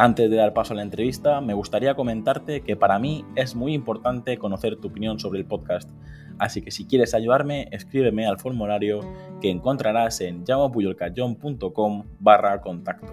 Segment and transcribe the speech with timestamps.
[0.00, 3.74] Antes de dar paso a la entrevista, me gustaría comentarte que para mí es muy
[3.74, 5.90] importante conocer tu opinión sobre el podcast,
[6.38, 9.00] así que si quieres ayudarme, escríbeme al formulario
[9.40, 13.12] que encontrarás en llamapuyolcayón.com barra contacto.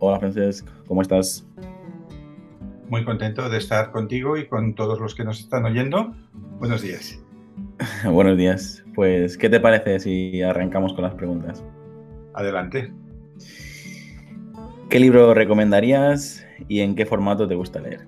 [0.00, 1.46] Hola Francesc, ¿cómo estás?
[2.88, 6.16] Muy contento de estar contigo y con todos los que nos están oyendo.
[6.58, 7.22] Buenos días.
[8.04, 8.84] Buenos días.
[8.96, 11.62] Pues, ¿qué te parece si arrancamos con las preguntas?
[12.34, 12.92] Adelante.
[14.94, 18.06] ¿Qué libro recomendarías y en qué formato te gusta leer?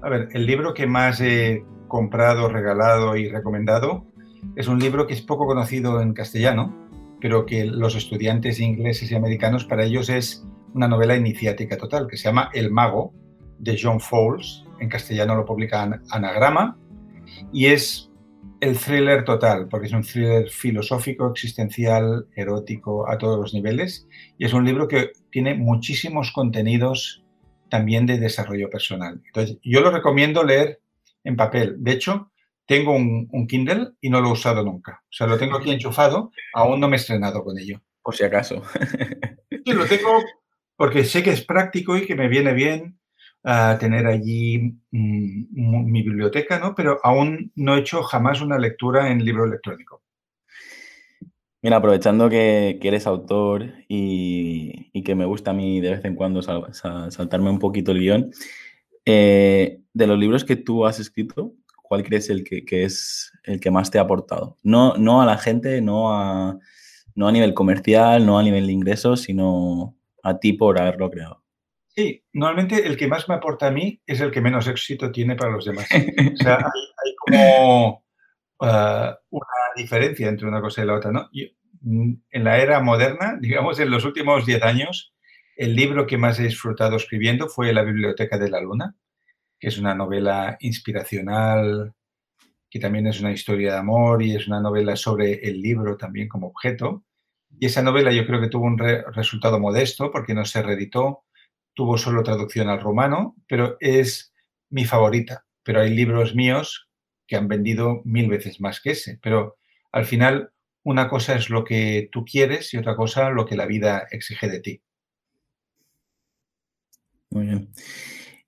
[0.00, 4.06] A ver, el libro que más he comprado, regalado y recomendado
[4.56, 6.74] es un libro que es poco conocido en castellano,
[7.20, 12.16] pero que los estudiantes ingleses y americanos para ellos es una novela iniciática total, que
[12.16, 13.12] se llama El Mago,
[13.58, 14.64] de John Fowles.
[14.80, 16.78] En castellano lo publica Anagrama.
[17.52, 18.10] Y es
[18.60, 24.06] el thriller total, porque es un thriller filosófico, existencial, erótico, a todos los niveles.
[24.38, 27.24] Y es un libro que tiene muchísimos contenidos
[27.68, 29.20] también de desarrollo personal.
[29.26, 30.80] Entonces, yo lo recomiendo leer
[31.24, 31.76] en papel.
[31.78, 32.30] De hecho,
[32.66, 35.02] tengo un, Kindle y no lo he usado nunca.
[35.04, 37.80] O sea, lo tengo aquí enchufado, aún no me he estrenado con ello.
[38.02, 38.62] Por si acaso.
[39.64, 40.22] Sí, lo tengo
[40.76, 42.95] porque sé que es práctico y que me viene bien
[43.48, 46.74] a tener allí mm, mi biblioteca, ¿no?
[46.74, 50.02] Pero aún no he hecho jamás una lectura en libro electrónico.
[51.62, 56.42] Mira, aprovechando que, eres autor y, que me gusta a mí de vez en cuando
[56.42, 58.32] saltarme un poquito el guion,
[59.04, 63.70] eh, de los libros que tú has escrito, ¿cuál crees el que, es el que
[63.70, 64.56] más te ha aportado?
[64.64, 66.58] No, no a la gente, no a,
[67.14, 71.45] no a nivel comercial, no a nivel de ingresos, sino a ti por haberlo creado.
[71.96, 75.34] Sí, normalmente el que más me aporta a mí es el que menos éxito tiene
[75.34, 75.88] para los demás.
[76.34, 78.04] O sea, hay, como
[78.60, 81.30] ah, una diferencia entre una cosa y la otra, ¿no?
[81.80, 85.14] Mm, en la era moderna, digamos, en los últimos 10 años,
[85.56, 88.94] el libro que más he disfrutado escribiendo fue La Biblioteca de la Luna,
[89.58, 91.94] que es una novela inspiracional,
[92.68, 96.28] que también es una historia de amor y es una novela sobre el libro también
[96.28, 97.04] como objeto.
[97.58, 101.25] Y esa novela yo creo que tuvo un resultado modesto porque no se reeditó,
[101.76, 104.32] tuvo solo traducción al romano, pero es
[104.70, 105.44] mi favorita.
[105.62, 106.88] Pero hay libros míos
[107.26, 109.18] que han vendido mil veces más que ese.
[109.22, 109.58] Pero
[109.92, 110.50] al final,
[110.82, 114.48] una cosa es lo que tú quieres y otra cosa lo que la vida exige
[114.48, 114.82] de ti.
[117.30, 117.68] Muy bien.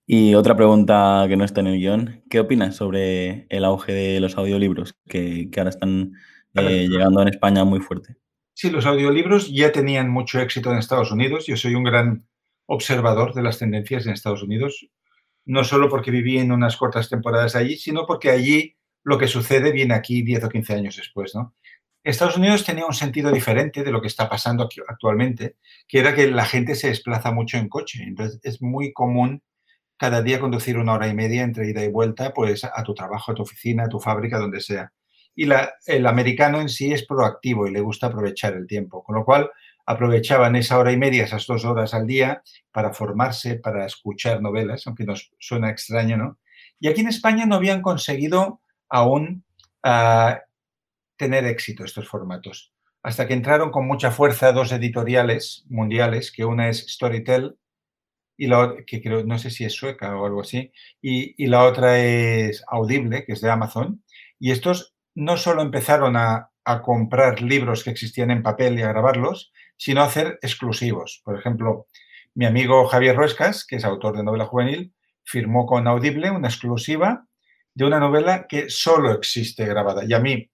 [0.06, 2.22] Y otra pregunta que no está en el guion.
[2.30, 6.14] ¿Qué opinas sobre el auge de los audiolibros que, ahora están
[6.54, 8.16] eh, llegando en España muy fuerte?
[8.54, 11.46] Sí, los audiolibros ya tenían mucho éxito en Estados Unidos.
[11.46, 12.26] Yo soy un gran
[12.68, 14.88] observador de las tendencias en Estados Unidos,
[15.46, 19.72] no solo porque viví en unas cortas temporadas allí, sino porque allí lo que sucede
[19.72, 21.54] viene aquí 10 o 15 años después, ¿no?
[22.04, 25.56] Estados Unidos tenía un sentido diferente de lo que está pasando actualmente,
[25.86, 28.02] que era que la gente se desplaza mucho en coche.
[28.02, 29.42] Entonces es muy común
[29.96, 33.32] cada día conducir una hora y media entre ida y vuelta, pues a tu trabajo,
[33.32, 34.92] a tu oficina, a tu fábrica, donde sea.
[35.34, 35.48] Y
[35.86, 39.50] el americano en sí es proactivo y le gusta aprovechar el tiempo, con lo cual
[39.88, 44.86] aprovechaban esa hora y media, esas dos horas al día, para formarse, para escuchar novelas,
[44.86, 46.38] aunque nos suena extraño, ¿no?
[46.78, 48.60] Y aquí en España no habían conseguido
[48.90, 49.44] aún
[49.82, 50.40] ah,
[51.16, 56.68] tener éxito estos formatos, hasta que entraron con mucha fuerza dos editoriales mundiales, que una
[56.68, 57.56] es Storytel,
[58.36, 60.70] y la, que creo, no sé si es sueca o algo así,
[61.00, 64.04] y, y la otra es Audible, que es de Amazon,
[64.38, 68.88] y estos no solo empezaron a, a comprar libros que existían en papel y a
[68.88, 71.22] grabarlos, sino hacer exclusivos.
[71.24, 71.86] Por ejemplo,
[72.34, 74.92] mi amigo Javier Ruescas, que es autor de novela juvenil,
[75.24, 77.24] firmó con Audible una exclusiva
[77.74, 80.04] de una novela que solo existe grabada.
[80.04, 80.50] Y a mí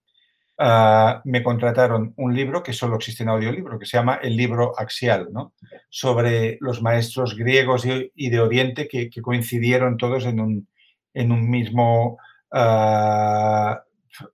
[0.58, 4.78] ah, me contrataron un libro que solo existe en audiolibro, que se llama El libro
[4.78, 5.54] axial, ¿no?
[5.88, 10.68] sobre los maestros griegos y, de Oriente que, coincidieron todos en un,
[11.14, 12.18] en un mismo
[12.50, 13.74] uh,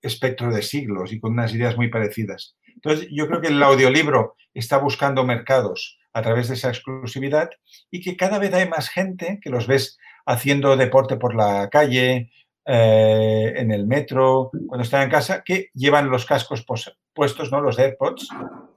[0.03, 2.57] espectro de siglos y con unas ideas muy parecidas.
[2.75, 7.51] Entonces, yo creo que el audiolibro está buscando mercados a través de esa exclusividad
[7.91, 12.31] y que cada vez hay más gente que los ves haciendo deporte por la calle,
[12.67, 16.65] eh, en el metro, cuando están en casa, que llevan los cascos
[17.15, 17.61] puestos, ¿no?
[17.61, 18.29] los AirPods,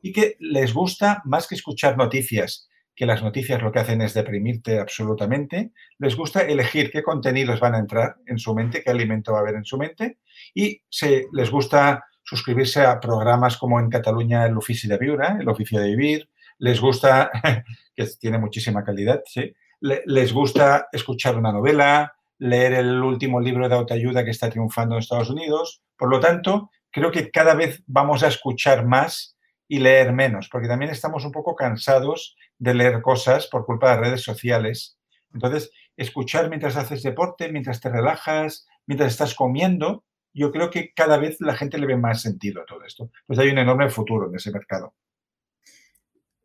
[0.01, 4.13] y que les gusta más que escuchar noticias que las noticias lo que hacen es
[4.13, 5.71] deprimirte absolutamente.
[5.97, 9.41] Les gusta elegir qué contenidos van a entrar en su mente, qué alimento va a
[9.41, 10.19] haber en su mente
[10.53, 15.47] y se, les gusta suscribirse a programas como en Cataluña el Ofici de Viure, el
[15.47, 17.29] Oficio de Vivir, les gusta,
[17.95, 19.53] que tiene muchísima calidad, ¿sí?
[19.79, 24.99] les gusta escuchar una novela, leer el último libro de autoayuda que está triunfando en
[24.99, 25.83] Estados Unidos.
[25.95, 29.37] Por lo tanto, creo que cada vez vamos a escuchar más
[29.67, 34.01] y leer menos, porque también estamos un poco cansados de leer cosas por culpa de
[34.01, 34.97] redes sociales.
[35.33, 40.03] Entonces, escuchar mientras haces deporte, mientras te relajas, mientras estás comiendo,
[40.33, 43.09] yo creo que cada vez la gente le ve más sentido a todo esto.
[43.27, 44.93] Pues hay un enorme futuro en ese mercado.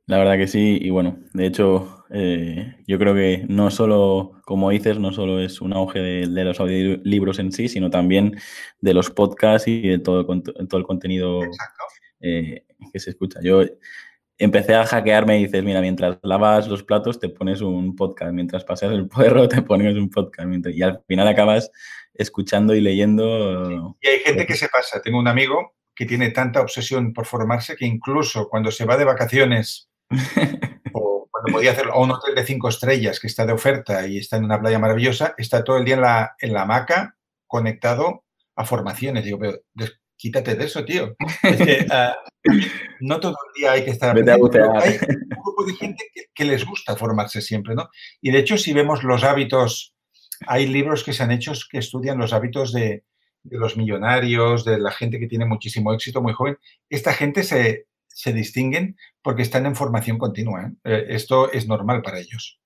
[0.07, 4.71] La verdad que sí, y bueno, de hecho, eh, yo creo que no solo, como
[4.71, 8.39] dices, no solo es un auge de, los audiolibros en sí, sino también
[8.81, 11.41] de los podcasts y de todo, todo el contenido
[12.21, 13.41] eh, que se escucha.
[13.43, 13.63] Yo
[14.39, 18.65] empecé a hackearme y dices, mira, mientras lavas los platos te pones un podcast, mientras
[18.65, 21.71] paseas el perro te pones un podcast, y al final acabas
[22.19, 23.97] escuchando y leyendo.
[24.01, 25.01] Y hay gente que se pasa.
[25.01, 29.05] Tengo un amigo que tiene tanta obsesión por formarse que incluso cuando se va de
[29.05, 29.89] vacaciones
[30.93, 34.19] o cuando podía hacerlo, a un hotel de cinco estrellas que está de oferta y
[34.19, 37.17] está en una playa maravillosa, está todo el día en la, en la hamaca
[37.47, 38.25] conectado
[38.57, 39.25] a formaciones.
[39.25, 39.59] Digo, pero
[40.17, 41.17] quítate de eso, tío.
[41.43, 42.17] Es que ah,
[43.01, 44.15] no todo el día hay que estar...
[44.15, 46.05] Hay un grupo de gente
[46.35, 47.89] que, les gusta formarse siempre, ¿no?
[48.21, 49.95] Y de hecho, si vemos los hábitos,
[50.47, 53.05] hay libros que se han hecho que estudian los hábitos de,
[53.43, 56.59] de los millonarios, de la gente que tiene muchísimo éxito, muy joven.
[56.89, 60.63] Esta gente se, se distinguen porque están en formación continua.
[60.63, 60.73] ¿eh?
[60.85, 62.61] Eh, esto es normal para ellos.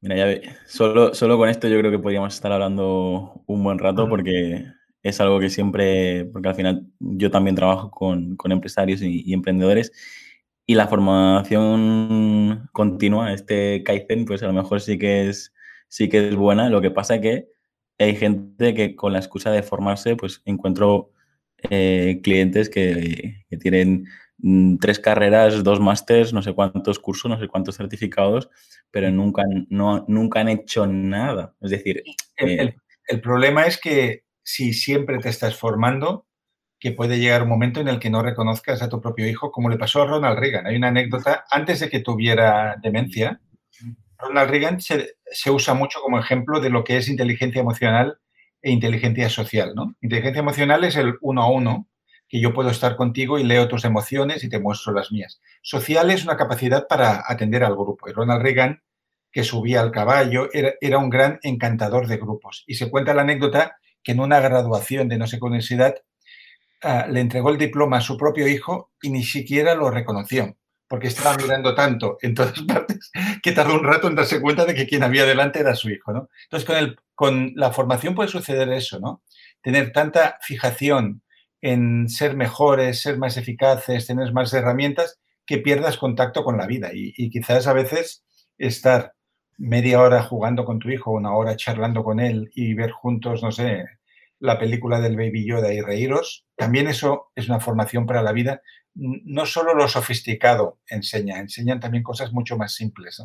[0.00, 4.08] Mira, ya solo, solo con esto yo creo que podríamos estar hablando un buen rato
[4.08, 4.64] porque
[5.02, 9.92] es algo que siempre, porque al final yo también trabajo con, empresarios y, emprendedores
[10.64, 15.52] y la formación continua, este Kaizen, pues a lo mejor sí que es,
[15.90, 16.70] sí que es buena.
[16.70, 17.48] Lo que pasa es que
[17.98, 21.12] hay gente que con la excusa de formarse, pues encuentro
[21.68, 24.06] eh, clientes que, tienen
[24.38, 28.48] mm, tres carreras, dos másters, no sé cuántos cursos, no sé cuántos certificados,
[28.90, 31.54] pero nunca, no, nunca han hecho nada.
[31.60, 32.02] Es decir...
[32.36, 32.74] El,
[33.08, 36.26] eh, problema es que si siempre te estás formando,
[36.78, 39.68] que puede llegar un momento en el que no reconozcas a tu propio hijo, como
[39.68, 40.66] le pasó a Ronald Reagan.
[40.66, 43.40] Hay una anécdota, antes de que tuviera demencia,
[44.20, 48.18] Ronald Reagan se, se usa mucho como ejemplo de lo que es inteligencia emocional
[48.62, 49.74] e inteligencia social.
[49.74, 49.94] ¿no?
[50.00, 51.88] Inteligencia emocional es el uno a uno,
[52.28, 55.40] que yo puedo estar contigo y leo tus emociones y te muestro las mías.
[55.62, 58.08] Social es una capacidad para atender al grupo.
[58.08, 58.82] Y Ronald Reagan,
[59.32, 62.62] que subía al caballo, era, un gran encantador de grupos.
[62.68, 65.96] Y se cuenta la anécdota que en una graduación de no sé qué universidad
[66.82, 70.56] ah, le entregó el diploma a su propio hijo y ni siquiera lo reconoció
[70.90, 73.12] porque estaba mirando tanto en todas partes
[73.44, 76.12] que tardó un rato en darse cuenta de que quien había delante era su hijo,
[76.12, 76.28] ¿no?
[76.42, 79.22] Entonces, con, el, con la formación puede suceder eso, ¿no?
[79.62, 81.22] Tener tanta fijación
[81.60, 86.90] en ser mejores, ser más eficaces, tener más herramientas, que pierdas contacto con la vida.
[86.92, 88.24] Y, y quizás a veces
[88.58, 89.14] estar
[89.58, 93.52] media hora jugando con tu hijo, una hora charlando con él y ver juntos, no
[93.52, 93.84] sé,
[94.40, 98.60] la película del Baby Yoda y reíros, también eso es una formación para la vida
[98.94, 103.22] no solo lo sofisticado enseña, enseñan también cosas mucho más simples.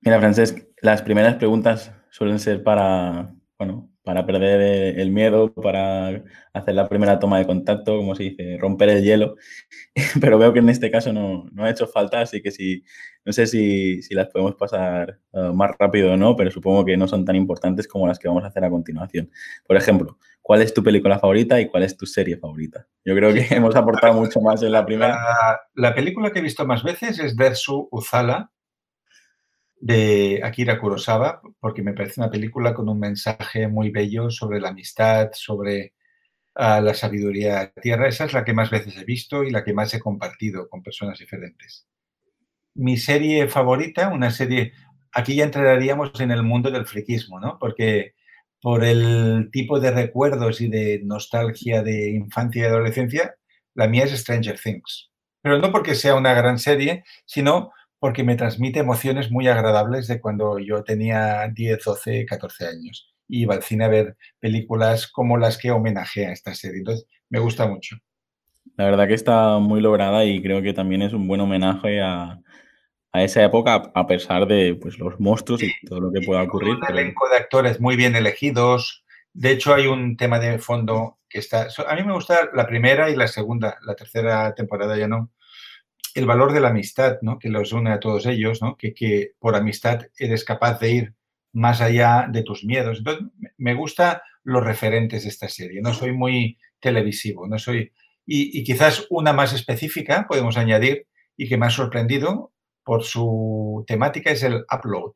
[0.00, 6.74] Mira, Francesc, las primeras preguntas suelen ser para, bueno, para perder el miedo, para hacer
[6.74, 9.36] la primera toma de contacto, como se dice, romper el hielo.
[10.20, 12.84] Pero veo que en este caso no, ha hecho falta, así que si,
[13.24, 17.08] no sé si, las podemos pasar eh, más rápido o no, pero supongo que no
[17.08, 19.30] son tan importantes como las que vamos a hacer a continuación.
[19.66, 22.86] Por ejemplo, ¿cuál es tu película favorita y cuál es tu serie favorita?
[23.04, 25.18] Yo creo que hemos aportado mucho más en la primera.
[25.74, 28.50] La, película que he visto más veces es Versu Uzala,
[29.80, 34.70] de Akira Kurosawa, porque me parece una película con un mensaje muy bello sobre la
[34.70, 35.94] amistad, sobre
[36.54, 38.08] ah, la sabiduría tierra.
[38.08, 40.82] Esa es la que más veces he visto y la que más he compartido con
[40.82, 41.86] personas diferentes.
[42.74, 44.72] Mi serie favorita, una serie,
[45.12, 47.58] aquí ya entraríamos en el mundo del friquismo, ¿no?
[47.58, 48.14] Porque
[48.60, 53.34] por el tipo de recuerdos y de nostalgia de infancia y adolescencia,
[53.74, 55.10] la mía es Stranger Things.
[55.42, 60.20] Pero no porque sea una gran serie, sino porque me transmite emociones muy agradables de
[60.20, 63.14] cuando yo tenía 10, 12, 14 años.
[63.28, 66.78] Y iba al cine a ver películas como las que homenajea esta serie.
[66.78, 67.96] Entonces, me gusta mucho.
[68.76, 72.40] La verdad que está muy lograda y creo que también es un buen homenaje a,
[73.22, 76.74] esa época, a pesar de pues, los monstruos y todo lo que pueda ocurrir.
[76.74, 79.04] Un elenco de actores muy bien elegidos.
[79.32, 81.68] De hecho, hay un tema de fondo que está...
[81.86, 83.78] A mí me gusta la primera y la segunda.
[83.82, 85.30] La tercera temporada ya no
[86.14, 87.38] el valor de la amistad, ¿no?
[87.38, 88.76] Que los une a todos ellos, ¿no?
[88.76, 91.14] Que, que por amistad eres capaz de ir
[91.52, 92.98] más allá de tus miedos.
[92.98, 93.26] Entonces,
[93.58, 95.80] me gusta los referentes de esta serie.
[95.82, 97.92] No soy muy televisivo, no soy...
[98.26, 101.06] Y, y, quizás una más específica podemos añadir
[101.36, 102.53] y que me ha sorprendido
[102.84, 105.12] por su temática es el Upload.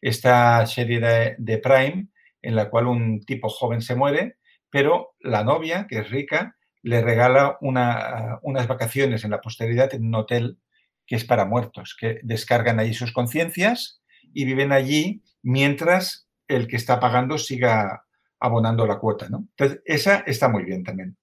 [0.00, 2.08] Esta serie de, de Prime
[2.42, 4.36] en la cual un tipo joven se muere,
[4.70, 10.06] pero la novia, que es rica, le regala una, unas vacaciones en la posteridad en
[10.06, 10.58] un hotel
[11.06, 14.00] que es para muertos, que descargan allí sus conciencias
[14.32, 18.04] y viven allí mientras el que está pagando siga
[18.38, 19.28] abonando la cuota.
[19.28, 19.48] ¿no?
[19.56, 21.16] Entonces, esa está muy bien también.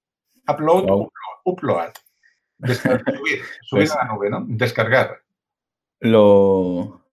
[0.46, 1.10] Upload, wow.
[1.44, 1.92] upload.
[2.58, 4.44] Descargar, subir, subir pues, a la nube, ¿no?
[4.46, 5.23] Descargar.
[6.00, 7.04] Lo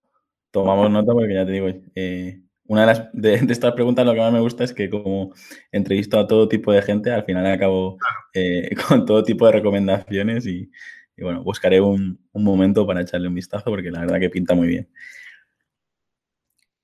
[0.50, 4.14] tomamos nota porque ya te digo, eh, una de, las, de, de, estas preguntas lo
[4.14, 5.32] que más me gusta es que como
[5.72, 7.98] entrevisto a todo tipo de gente, al final acabo
[8.34, 10.70] eh, con todo tipo de recomendaciones y,
[11.16, 14.54] y bueno, buscaré un, un, momento para echarle un vistazo porque la verdad que pinta
[14.54, 14.88] muy bien.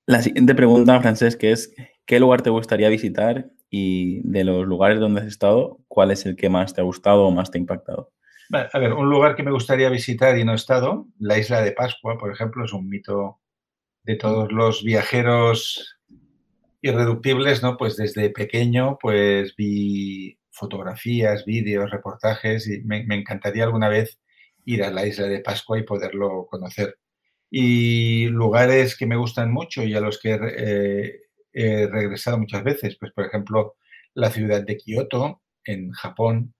[0.05, 1.73] La siguiente pregunta, Francesc, es
[2.05, 6.35] ¿qué lugar te gustaría visitar y de los lugares donde has estado, cuál es el
[6.35, 8.11] que más te ha gustado o más te ha impactado?
[8.51, 11.71] A ver, un lugar que me gustaría visitar y no he estado, la isla de
[11.71, 13.39] Pascua, por ejemplo, es un mito
[14.03, 15.99] de todos los viajeros
[16.81, 17.77] irreductibles, ¿no?
[17.77, 24.19] Pues desde pequeño, pues vi fotografías, vídeos, reportajes y me, me, encantaría alguna vez
[24.65, 26.97] ir a la isla de Pascua y poderlo conocer.
[27.51, 31.21] Y lugares que me gustan mucho y a los que eh,
[31.53, 33.75] he regresado muchas veces, pues por ejemplo
[34.13, 36.53] la ciudad de Kioto en Japón,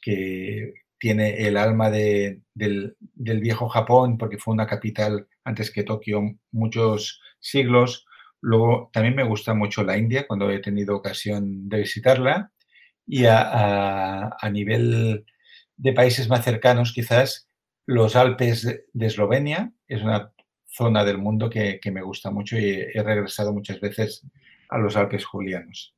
[0.00, 5.82] que tiene el alma de, del, del, viejo Japón porque fue una capital antes que
[5.82, 8.06] Tokio muchos siglos.
[8.40, 12.52] Luego también me gusta mucho la India cuando he tenido ocasión de visitarla.
[13.04, 15.26] Y a, a, a nivel
[15.76, 17.48] de países más cercanos, quizás
[17.84, 20.32] los Alpes de, Eslovenia es una
[20.66, 24.24] zona del mundo que, que me gusta mucho y he regresado muchas veces
[24.68, 25.96] a los Alpes julianos.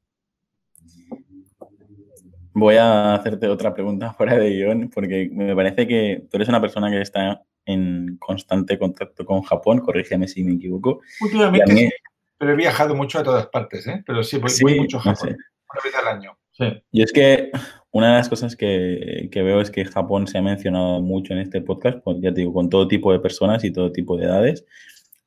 [2.55, 6.61] Voy a hacerte otra pregunta fuera de guion, porque me parece que tú eres una
[6.61, 11.01] persona que está en constante contacto con Japón, corrígeme si me equivoco.
[11.21, 11.81] Últimamente mí...
[11.81, 11.91] sí,
[12.39, 14.03] pero he viajado mucho a todas partes, ¿eh?
[14.07, 15.37] pero sí, voy, sí, voy mucho a Japón, no sé.
[15.73, 16.39] una vez al año.
[16.53, 16.65] Sí.
[16.93, 17.51] Y es que
[17.91, 21.41] una de las cosas que, que, veo es que Japón se ha mencionado mucho en
[21.41, 24.27] este podcast, pues ya te digo, con todo tipo de personas y todo tipo de
[24.27, 24.65] edades,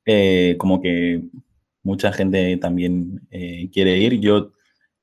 [0.05, 1.21] eh, como que
[1.83, 4.19] mucha gente también eh, quiere ir.
[4.19, 4.53] Yo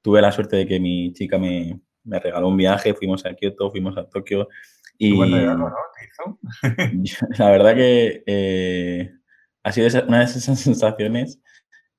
[0.02, 3.70] tuve la suerte de que mi chica me, me regaló un viaje, fuimos a Kioto,
[3.70, 4.48] fuimos a Tokio
[4.98, 6.38] y regalo, ¿no?
[7.38, 9.10] la verdad que eh,
[9.62, 11.40] ha sido una de esas sensaciones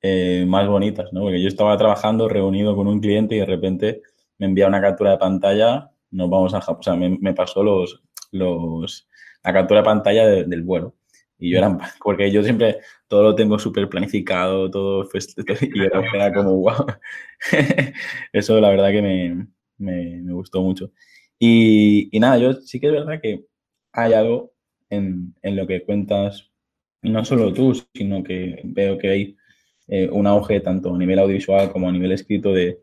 [0.02, 1.22] eh, más bonitas, ¿no?
[1.22, 4.02] Porque yo estaba trabajando reunido con un cliente y de repente
[4.38, 7.64] me envía una captura de pantalla, nos vamos a Japón, o sea, me, me pasó
[7.64, 9.10] los, los,
[9.44, 10.96] la captura de pantalla de, del vuelo.
[11.38, 16.02] Y yo era, porque yo siempre todo lo tengo súper planificado, todo, pues, y era,
[16.14, 16.86] era como, wow.
[18.32, 19.48] Eso la verdad que me,
[19.78, 20.92] me, gustó mucho.
[21.40, 23.46] Y, nada, yo sí que es verdad que
[23.92, 24.54] hay algo
[24.90, 26.52] en, lo que cuentas,
[27.02, 29.38] no solo tú, sino que veo que hay
[29.88, 32.80] eh, un auge tanto a nivel audiovisual como a nivel escrito de,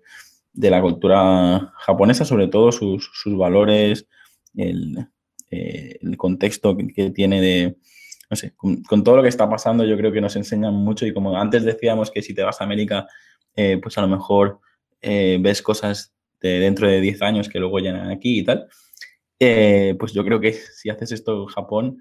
[0.55, 4.07] la cultura japonesa, sobre todo sus, valores,
[4.55, 4.99] el,
[5.51, 7.77] eh, contexto que tiene de,
[8.31, 11.15] no sé, con, todo lo que está pasando, yo creo que nos enseñan mucho y
[11.15, 13.07] como antes decíamos que si te vas a América,
[13.57, 14.61] eh, pues a lo mejor
[15.03, 18.69] ves cosas de dentro de 10 años que luego llegan aquí y tal,
[19.39, 21.99] eh, pues yo creo que si haces esto en Japón,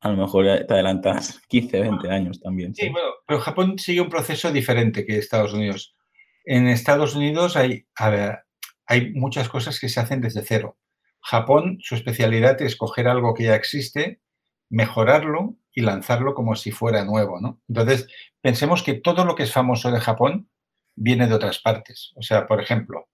[0.00, 2.74] a lo mejor te adelantas 15, 20 años también.
[2.74, 5.96] Sí, bueno, pero Japón sigue un proceso diferente que Estados Unidos.
[6.44, 8.40] En Estados Unidos hay, ver,
[8.86, 10.76] hay muchas cosas que se hacen desde cero.
[11.22, 14.20] Japón, su especialidad es coger algo que ya existe,
[14.68, 17.62] mejorarlo y lanzarlo como si fuera nuevo, ¿no?
[17.66, 18.06] Entonces,
[18.42, 20.50] pensemos que todo lo que es famoso de Japón
[20.94, 22.12] viene de otras partes.
[22.16, 23.08] O sea, por ejemplo,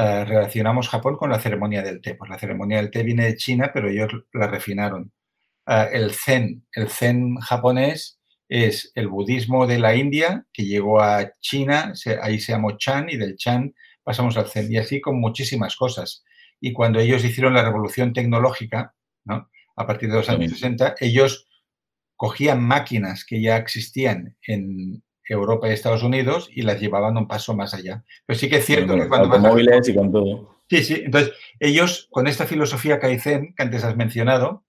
[0.00, 2.14] uh, relacionamos Japón con la ceremonia del té.
[2.14, 5.12] Pues la ceremonia del té viene de China, pero ellos la refinaron.
[5.66, 11.30] Uh, el zen, el zen japonés es el budismo de la India que llegó a
[11.40, 15.20] China, se, ahí se llamó Chan y del Chan pasamos al zen y así con
[15.20, 16.24] muchísimas cosas.
[16.60, 19.48] Y cuando ellos hicieron la revolución tecnológica, ¿no?
[19.76, 21.48] a partir de los años 60, ellos
[22.16, 27.54] cogían máquinas que ya existían en, Europa y Estados Unidos y las llevaban un paso
[27.54, 28.04] más allá.
[28.26, 29.90] Pero sí que es cierto bueno, que cuando automóviles a...
[29.90, 30.60] y con todo.
[30.68, 31.02] Sí, sí.
[31.04, 34.64] Entonces, ellos con esta filosofía Kaizen que antes has mencionado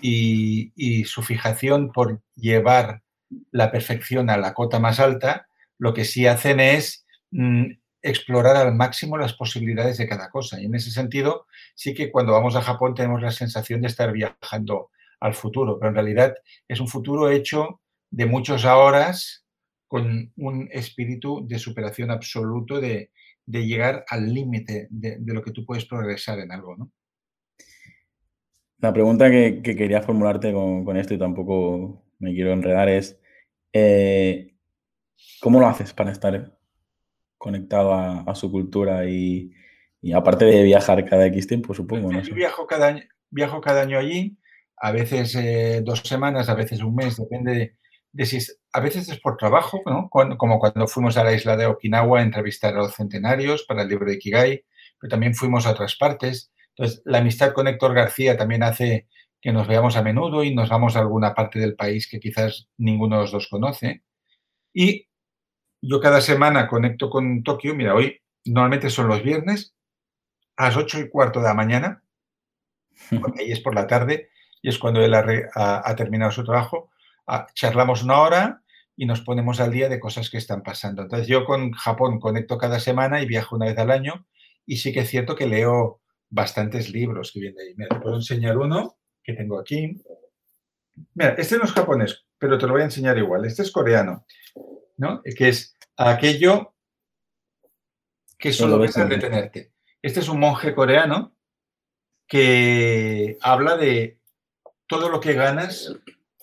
[0.00, 3.02] y, y su fijación por llevar
[3.50, 7.64] la perfección a la cota más alta, lo que sí hacen es mm,
[8.02, 10.60] explorar al máximo las posibilidades de cada cosa.
[10.60, 14.12] Y en ese sentido, sí que cuando vamos a Japón tenemos la sensación de estar
[14.12, 14.90] viajando
[15.20, 16.34] al futuro, pero en realidad
[16.68, 19.45] es un futuro hecho de muchos horas
[19.96, 23.10] con un espíritu de superación absoluto, de,
[23.46, 26.76] llegar al límite de, lo que tú puedes progresar en algo.
[26.76, 26.92] ¿no?
[28.78, 33.18] La pregunta que, quería formularte con, esto y tampoco me quiero enredar es,
[33.72, 34.54] eh,
[35.40, 36.54] ¿cómo lo haces para estar
[37.38, 39.50] conectado a, su cultura y,
[40.14, 42.12] aparte de viajar cada X tiempo, supongo?
[42.20, 44.36] Yo viajo cada, año, viajo cada año allí,
[44.76, 47.76] a veces eh, dos semanas, a veces un mes, depende
[48.12, 48.38] de, si
[48.72, 49.82] a veces es por trabajo,
[50.38, 53.88] como cuando fuimos a la isla de Okinawa a entrevistar a los centenarios para el
[53.88, 54.64] libro de Ikigai,
[55.00, 56.52] pero también fuimos a otras partes.
[56.76, 59.06] Entonces, la amistad con Héctor García también hace
[59.40, 62.68] que nos veamos a menudo y nos vamos a alguna parte del país que quizás
[62.78, 64.02] ninguno de los dos conoce.
[64.72, 65.08] Y
[65.80, 67.74] yo cada semana conecto con Tokio.
[67.74, 69.74] Mira, hoy normalmente son los viernes
[70.56, 72.02] a las ocho y cuarto de la mañana,
[73.20, 74.30] porque ahí es por la tarde
[74.62, 76.90] y es cuando él ha, terminado su trabajo.
[77.54, 78.62] Charlamos una hora
[78.96, 81.02] y nos ponemos al día de cosas que están pasando.
[81.02, 84.26] Entonces yo con Japón conecto cada semana y viajo una vez al año
[84.64, 87.74] y sí que es cierto que leo bastantes libros que vienen de ahí.
[87.76, 90.02] Mira, te puedo enseñar uno que tengo aquí.
[91.14, 93.44] Mira, este no es japonés, pero te lo voy a enseñar igual.
[93.44, 94.24] Este es coreano,
[94.96, 95.22] ¿no?
[95.22, 96.74] Que es aquello
[98.38, 99.72] que solo ves al detenerte.
[100.02, 101.34] Este es un monje coreano
[102.26, 104.18] que habla de
[104.86, 105.92] todo lo que ganas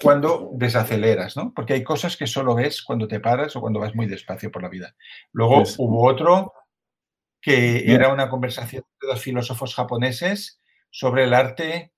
[0.03, 1.53] cuando desaceleras, ¿no?
[1.55, 4.61] Porque hay cosas que solo ves cuando te paras o cuando vas muy despacio por
[4.61, 4.95] la vida.
[5.31, 6.53] Luego pues hubo otro
[7.41, 11.91] que era una conversación de dos filósofos japoneses sobre el arte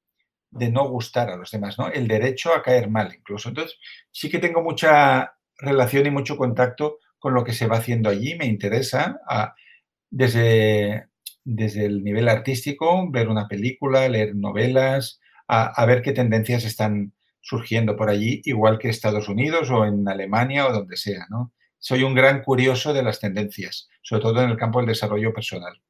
[0.49, 1.89] de no gustar a los demás, ¿no?
[1.89, 3.49] El derecho a caer mal, incluso.
[3.49, 3.77] Entonces,
[4.11, 8.35] sí que tengo mucha relación y mucho contacto con lo que se va haciendo allí.
[8.35, 9.19] Me interesa
[10.09, 11.07] desde,
[11.43, 17.13] desde el nivel artístico, ver una película, leer novelas, a, ver qué tendencias están
[17.45, 21.53] surgiendo por allí, igual que Estados Unidos o en Alemania o donde sea, ¿no?
[21.77, 25.81] Soy un gran curioso de las tendencias sobre todo en el campo del desarrollo personal.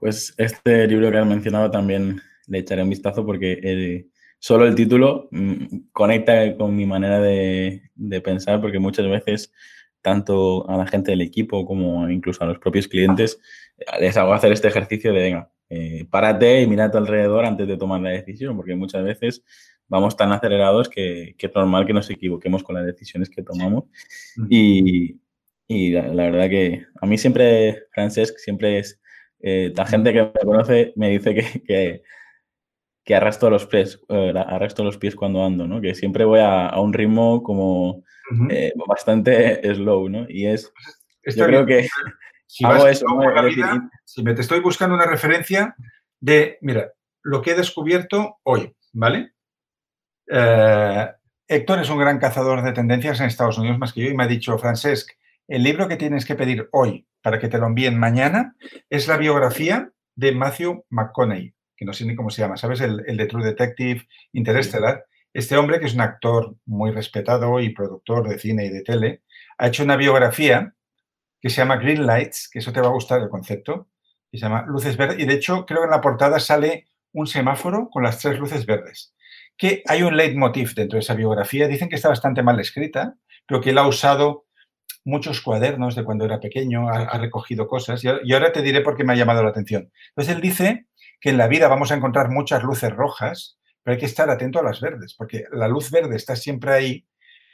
[0.00, 4.08] Pues este libro que has mencionado también le echaré un vistazo porque
[4.40, 7.82] solo el título mm, conecta con mi manera de,
[8.24, 9.52] pensar porque muchas veces
[10.00, 13.38] tanto a la gente del equipo como incluso a los propios clientes
[14.00, 17.68] les hago hacer este ejercicio de venga, eh, párate y mira a tu alrededor antes
[17.68, 19.44] de tomar la decisión porque muchas veces
[19.92, 23.84] vamos tan acelerados que, es normal que nos equivoquemos con las decisiones que tomamos.
[24.48, 25.20] Y,
[25.68, 28.98] y la, verdad que a mí siempre, Francesc, siempre es,
[29.40, 32.02] eh, la gente que me conoce me dice que, que,
[33.04, 35.78] que arrastro los pies, eh, arrastro los pies cuando ando, ¿no?
[35.82, 38.02] Que siempre voy a, un ritmo como
[38.48, 40.24] eh, bastante slow, ¿no?
[40.26, 40.72] Y es,
[41.22, 41.86] pues yo creo que
[42.46, 43.04] si hago eso,
[44.06, 45.76] si me te estoy buscando una referencia
[46.18, 49.32] de, mira, lo que he descubierto hoy, ¿vale?
[51.48, 54.24] Héctor es un gran cazador de tendencias en Estados Unidos más que yo y me
[54.24, 55.10] ha dicho, Francesc,
[55.48, 58.56] el libro que tienes que pedir hoy para que te lo envíen mañana
[58.88, 62.80] es la biografía de Matthew McConaughey, que no sé ni cómo se llama, ¿sabes?
[62.80, 65.06] El, de True Detective Interstellar.
[65.34, 69.22] Este hombre, que es un actor muy respetado y productor de cine y de tele,
[69.58, 70.74] ha hecho una biografía
[71.40, 73.88] que se llama Green Lights, que eso te va a gustar el concepto,
[74.30, 75.18] que se llama Luces Verdes.
[75.18, 78.64] Y de hecho, creo que en la portada sale un semáforo con las tres luces
[78.66, 79.14] verdes.
[79.56, 81.68] Que hay un leitmotiv dentro de esa biografía.
[81.68, 83.14] Dicen que está bastante mal escrita,
[83.46, 84.46] pero que él ha usado
[85.04, 89.04] muchos cuadernos de cuando era pequeño, ha, recogido cosas y, ahora te diré por qué
[89.04, 89.90] me ha llamado la atención.
[90.10, 90.86] Entonces él dice
[91.20, 94.60] que en la vida vamos a encontrar muchas luces rojas, pero hay que estar atento
[94.60, 97.06] a las verdes, porque la luz verde está siempre ahí,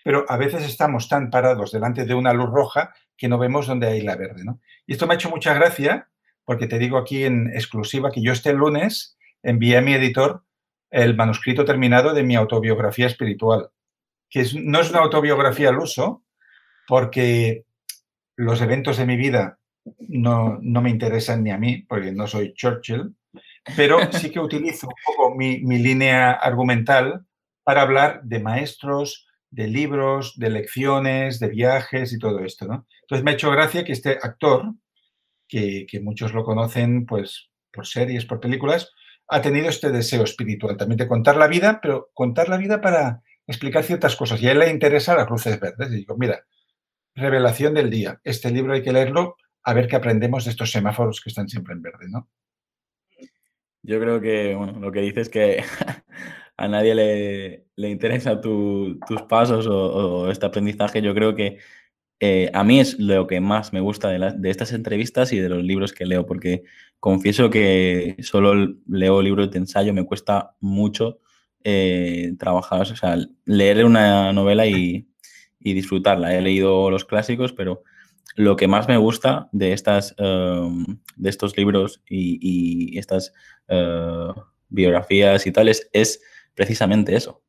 [0.04, 3.88] pero a veces estamos tan parados delante de una luz roja que no vemos dónde
[3.88, 4.44] hay la verde.
[4.44, 4.60] ¿no?
[4.86, 6.08] Y esto me ha hecho mucha gracia,
[6.44, 10.44] porque te digo aquí en exclusiva que yo este lunes envié a mi editor
[10.90, 13.70] el manuscrito terminado de mi autobiografía espiritual,
[14.30, 16.22] que no es una autobiografía al uso,
[16.86, 17.64] porque
[18.36, 19.58] los eventos de mi vida
[20.08, 23.14] no, me interesan ni a mí, porque no soy Churchill,
[23.76, 27.24] pero sí que utilizo un poco mi, línea argumental
[27.62, 32.66] para hablar de maestros, de libros, de lecciones, de viajes y todo esto.
[32.66, 32.86] ¿no?
[33.02, 34.74] Entonces me ha hecho gracia que este actor,
[35.46, 38.92] que, que, muchos lo conocen pues, por series, por películas,
[39.28, 43.22] ha tenido este deseo espiritual también de contar la vida, pero contar la vida para
[43.46, 44.42] explicar ciertas cosas.
[44.42, 45.90] Y a él le interesa las luces verdes.
[45.92, 46.44] Y digo, mira,
[47.14, 48.20] revelación del día.
[48.24, 51.74] Este libro hay que leerlo a ver qué aprendemos de estos semáforos que están siempre
[51.74, 52.28] en verde, ¿no?
[53.82, 55.62] Yo creo que, lo que dices es que
[56.56, 61.00] a nadie le, le interesa tus pasos o, este aprendizaje.
[61.00, 61.58] Yo creo que
[62.20, 65.62] eh, a mí es lo que más me gusta de, estas entrevistas y de los
[65.62, 66.64] libros que leo, porque
[66.98, 71.20] confieso que solo leo libros de ensayo, me cuesta mucho
[71.62, 75.04] eh, trabajar, o sea, leer una novela y,
[75.60, 76.34] disfrutarla.
[76.34, 77.82] He leído los clásicos, pero
[78.36, 83.34] lo que más me gusta de, estas, em, de estos libros y, estas
[83.68, 84.28] eh,
[84.70, 86.22] biografías y tales es
[86.54, 87.42] precisamente eso,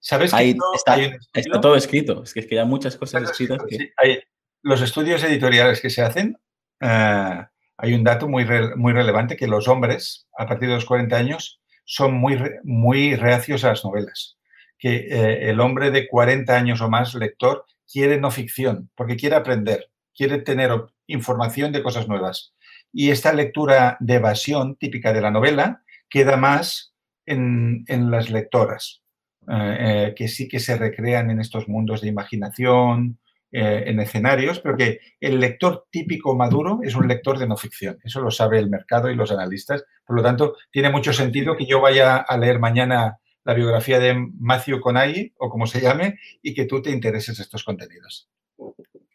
[0.00, 2.22] ¿Sabes que está, todo escrito.
[2.22, 3.58] Es que, es que hay muchas cosas escritas.
[3.96, 4.20] hay,
[4.62, 6.38] los estudios editoriales que se hacen,
[6.80, 11.16] eh, hay un dato muy, muy relevante que los hombres, a partir de los 40
[11.16, 14.36] años, son muy, muy reacios a las novelas.
[14.78, 19.36] Que eh, el hombre de 40 años o más, lector, quiere no ficción, porque quiere
[19.36, 20.70] aprender, quiere tener
[21.06, 22.54] información de cosas nuevas.
[22.92, 26.94] Y esta lectura de evasión típica de la novela queda más
[27.26, 29.02] en, en las lectoras.
[29.50, 33.18] Eh, eh, que sí que se recrean en estos mundos de imaginación,
[33.50, 37.96] eh, en escenarios, pero que el lector típico maduro es un lector de no ficción.
[38.04, 39.84] Eso lo sabe el mercado y los analistas.
[40.06, 44.14] Por lo tanto, tiene mucho sentido que yo vaya a leer mañana la biografía de
[44.38, 48.28] Matthew Conay, o como se llame, y que tú te intereses estos contenidos.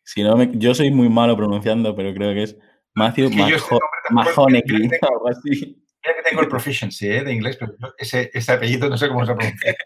[0.04, 2.58] Si no, yo soy muy malo pronunciando, pero creo que es
[2.96, 3.64] Matthew es
[4.12, 4.64] Mahoney,
[5.02, 5.84] algo así.
[6.04, 7.24] Mira que tengo el proficiency ¿eh?
[7.24, 9.76] de inglés, pero ese, ese, apellido no sé cómo se pronuncia.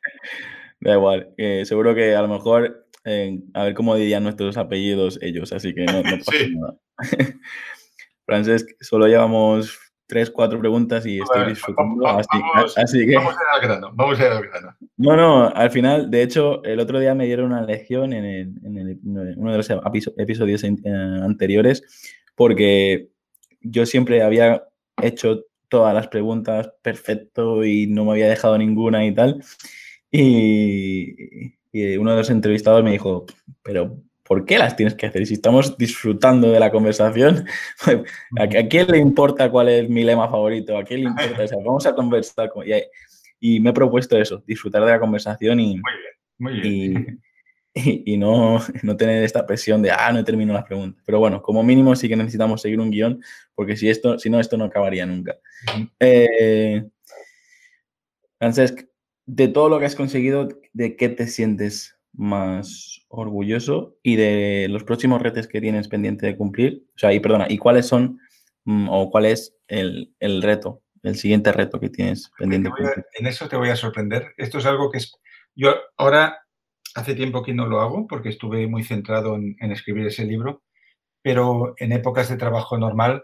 [0.80, 2.88] Da igual, eh, seguro que a lo mejor,
[3.56, 6.76] a ver cómo dirían nuestros apellidos ellos, así que no, pasa nada.
[8.28, 12.06] Francesc, solo llevamos tres, cuatro preguntas y estoy disfrutando.
[12.76, 13.16] así, que...
[13.16, 14.78] Vamos a ir al grano, vamos a ir al grano.
[14.98, 18.24] No, no, al final, de hecho, el otro día me dieron una lección en,
[18.64, 19.70] en uno de los
[20.16, 20.76] episodios eh,
[21.24, 21.82] anteriores
[22.38, 23.10] porque
[23.62, 24.64] yo siempre había
[25.02, 29.44] hecho todas las preguntas perfecto y no me había dejado ninguna y tal.
[30.12, 31.56] Y,
[31.98, 33.26] uno de los entrevistados me dijo,
[33.62, 35.26] pero ¿por qué las tienes que hacer?
[35.26, 37.46] Si estamos disfrutando de la conversación,
[38.40, 40.78] ¿a, quién le importa cuál es mi lema favorito?
[40.78, 41.58] ¿A quién le importa eso?
[41.58, 42.52] Vamos a conversar.
[43.40, 45.82] y, me he propuesto eso, disfrutar de la conversación y,
[46.38, 47.22] muy bien,
[48.06, 51.04] y, no, no, tener esta presión de, ah, no termino las preguntas.
[51.06, 53.22] Pero bueno, como mínimo sí que necesitamos seguir un guion,
[53.54, 55.38] porque si, esto, si no, esto no acabaría nunca.
[56.00, 56.84] Eh,
[58.40, 58.82] Francesc,
[59.26, 64.84] de todo lo que has conseguido, ¿de qué te sientes más orgulloso y de los
[64.84, 66.86] próximos retos que tienes pendiente de cumplir?
[66.96, 68.20] O sea, y perdona, ¿y cuáles son
[68.66, 72.70] mm, o cuál es el, el, reto, el siguiente reto que tienes pendiente?
[72.70, 73.06] De cumplir?
[73.20, 74.34] en eso te voy a sorprender.
[74.38, 75.14] Esto es algo que es...
[75.56, 76.47] Yo ahora
[76.98, 80.64] Hace tiempo que no lo hago porque estuve muy centrado en, escribir ese libro,
[81.22, 83.24] pero en épocas de trabajo normal,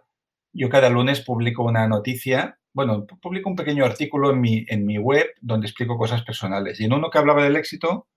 [0.53, 4.99] yo cada lunes publico una noticia, bueno, publico un pequeño artículo en mi, en mi
[4.99, 6.79] web donde explico cosas personales.
[6.79, 8.07] Y en uno que hablaba del éxito,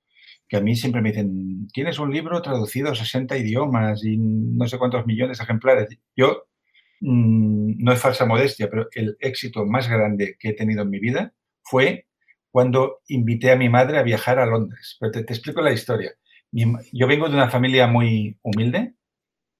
[0.46, 4.68] que a mí siempre me dicen, tienes un libro traducido a 60 idiomas y no
[4.68, 5.88] sé cuántos millones de ejemplares.
[6.14, 6.48] Yo,
[7.00, 10.98] mm, no es falsa modestia, pero el éxito más grande que he tenido en mi
[10.98, 12.05] vida fue
[12.56, 14.96] cuando invité a mi madre a viajar a Londres.
[14.98, 16.12] Pero te, explico la historia.
[16.50, 18.94] yo vengo de una familia muy humilde.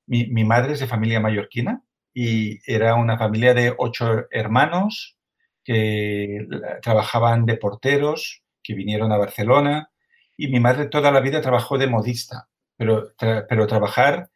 [0.07, 1.83] Mi, madre es de familia mallorquina
[2.15, 5.19] y era una familia de ocho hermanos
[5.63, 6.49] que
[6.81, 9.91] trabajaban de porteros, que vinieron a Barcelona.
[10.35, 12.49] Y mi madre toda la vida trabajó de modista.
[12.79, 14.31] Pero, pero trabajar,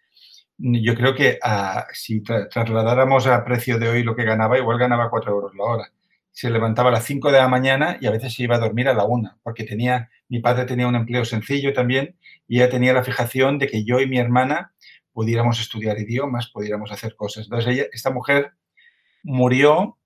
[0.59, 1.39] yo creo que
[1.95, 5.93] si trasladáramos a precio de hoy lo que ganaba, igual ganaba cuatro euros la hora
[6.33, 8.89] se levantaba a las 5 de la mañana y a veces se iba a dormir
[8.89, 12.17] a la 1, porque tenía, mi padre tenía un empleo sencillo también
[12.47, 14.73] y ella tenía la fijación de que yo y mi hermana
[15.13, 17.45] pudiéramos estudiar idiomas, pudiéramos hacer cosas.
[17.45, 18.53] Entonces, ella, esta mujer
[19.23, 19.99] murió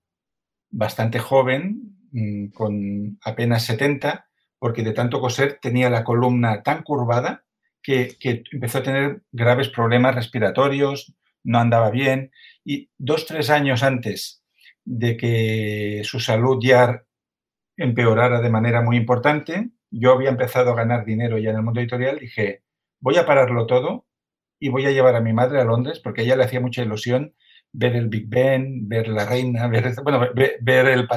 [0.71, 4.27] bastante joven, mm, con apenas 70,
[4.59, 7.45] porque de tanto coser tenía la columna tan curvada
[7.83, 12.33] que, que empezó a tener graves problemas respiratorios, no andaba bien
[12.65, 14.44] y dos, tres años antes
[14.85, 17.05] de que su salud ya
[17.77, 19.71] empeorara de manera muy importante.
[19.91, 22.19] Yo había empezado a ganar dinero ya en el mundo editorial.
[22.19, 22.63] Dije,
[23.01, 24.07] voy a pararlo todo
[24.59, 26.83] y voy a llevar a mi madre a Londres porque a ella le hacía mucha
[26.83, 27.35] ilusión
[27.73, 31.09] ver el Big Ben, ver la reina, ver, bueno, ver, el,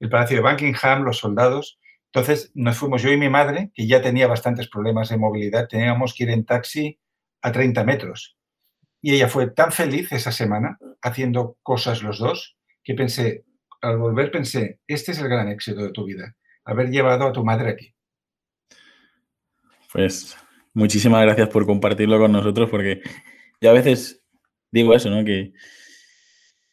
[0.00, 1.78] el Palacio de Buckingham, los soldados.
[2.12, 6.14] Entonces nos fuimos yo y mi madre, que ya tenía bastantes problemas de movilidad, teníamos
[6.14, 6.98] que ir en taxi
[7.42, 8.36] a 30 metros.
[9.02, 12.55] Y ella fue tan feliz esa semana haciendo cosas los dos
[12.86, 13.44] que pensé,
[13.82, 17.44] al volver pensé, este es el gran éxito de tu vida, haber llevado a tu
[17.44, 17.92] madre aquí.
[19.92, 20.36] Pues
[20.72, 23.02] muchísimas gracias por compartirlo con nosotros, porque
[23.60, 24.22] yo a veces
[24.70, 25.24] digo eso, ¿no?
[25.24, 25.52] Que,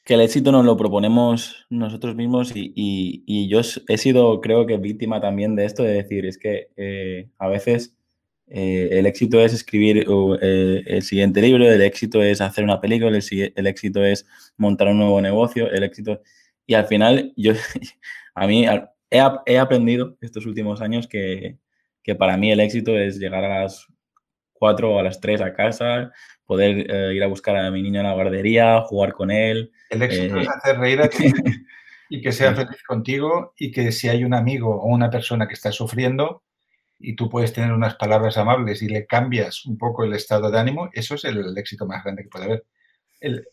[0.06, 5.20] que el éxito nos lo proponemos nosotros mismos y, yo he sido, creo que, víctima
[5.20, 7.98] también de esto, de decir, es que eh, a veces
[8.48, 10.06] eh, el éxito es escribir
[10.42, 14.26] eh, el siguiente libro, el éxito es hacer una película, el, éxito es
[14.58, 16.22] montar un nuevo negocio, el éxito...
[16.66, 17.54] Y al final, yo,
[18.36, 18.66] a mí
[19.10, 21.58] he, aprendido estos últimos años que,
[22.18, 23.88] para mí el éxito es llegar a las
[24.54, 26.12] 4 o a las 3 a casa,
[26.46, 29.72] poder eh, ir a buscar a mi niño en la guardería, jugar con él.
[29.90, 31.34] El éxito es hacer reír a ti
[32.10, 35.56] y que sea feliz contigo y que si hay un amigo o una persona que
[35.56, 36.44] está sufriendo,
[37.04, 40.58] y tú puedes tener unas palabras amables y le cambias un poco el estado de
[40.58, 42.66] ánimo, eso es el, éxito más grande que puede haber.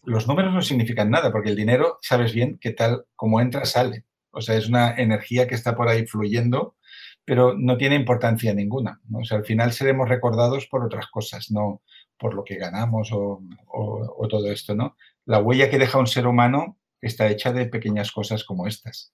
[0.05, 4.05] los números no significan nada, porque el dinero, sabes bien que tal como entra, sale.
[4.31, 6.77] O sea, es una energía que está por ahí fluyendo,
[7.25, 9.01] pero no tiene importancia ninguna.
[9.13, 11.83] O sea, al final seremos recordados por otras cosas, no
[12.17, 14.97] por lo que ganamos o, o todo esto, ¿no?
[15.27, 19.13] La huella que deja un ser humano está hecha de pequeñas cosas como estas.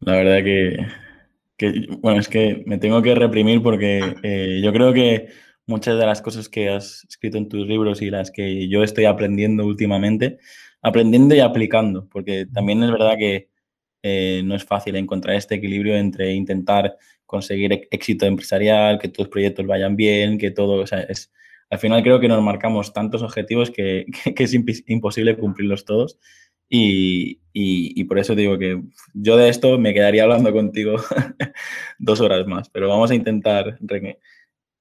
[0.00, 0.76] La verdad que
[2.00, 5.28] bueno, es que me tengo que reprimir porque eh, yo creo que
[5.66, 9.04] muchas de las cosas que has escrito en tus libros y las que yo estoy
[9.04, 10.38] aprendiendo últimamente,
[10.82, 13.48] aprendiendo y aplicando, porque también es verdad que
[14.02, 16.96] eh, no es fácil encontrar este equilibrio entre intentar
[17.26, 21.32] conseguir éxito empresarial, que tus proyectos vayan bien, que todo, o sea, es,
[21.70, 24.54] al final creo que nos marcamos tantos objetivos que, que es
[24.86, 26.18] imposible cumplirlos todos
[26.70, 30.96] y, por eso digo que yo de esto me quedaría hablando contigo
[31.98, 33.78] dos horas más, pero vamos a intentar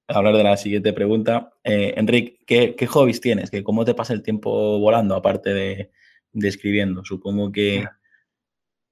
[0.07, 1.53] hablar de la siguiente pregunta.
[1.63, 3.51] Eh, Enrique, ¿qué, hobbies tienes?
[3.63, 5.91] ¿Cómo te pasa el tiempo volando aparte de,
[6.33, 7.03] escribiendo?
[7.03, 7.87] Supongo que...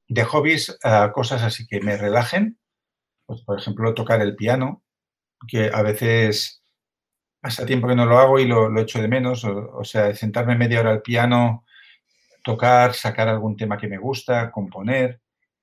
[0.10, 2.57] De hobbies, a cosas así que me relajen,
[3.25, 4.83] pues por ejemplo tocar el piano,
[5.49, 6.63] que a veces
[7.41, 10.55] pasa tiempo que no lo hago y lo, echo de menos, o, o sea, sentarme
[10.55, 11.65] media hora al piano
[12.47, 15.19] tocar, sacar algún tema que me gusta, componer.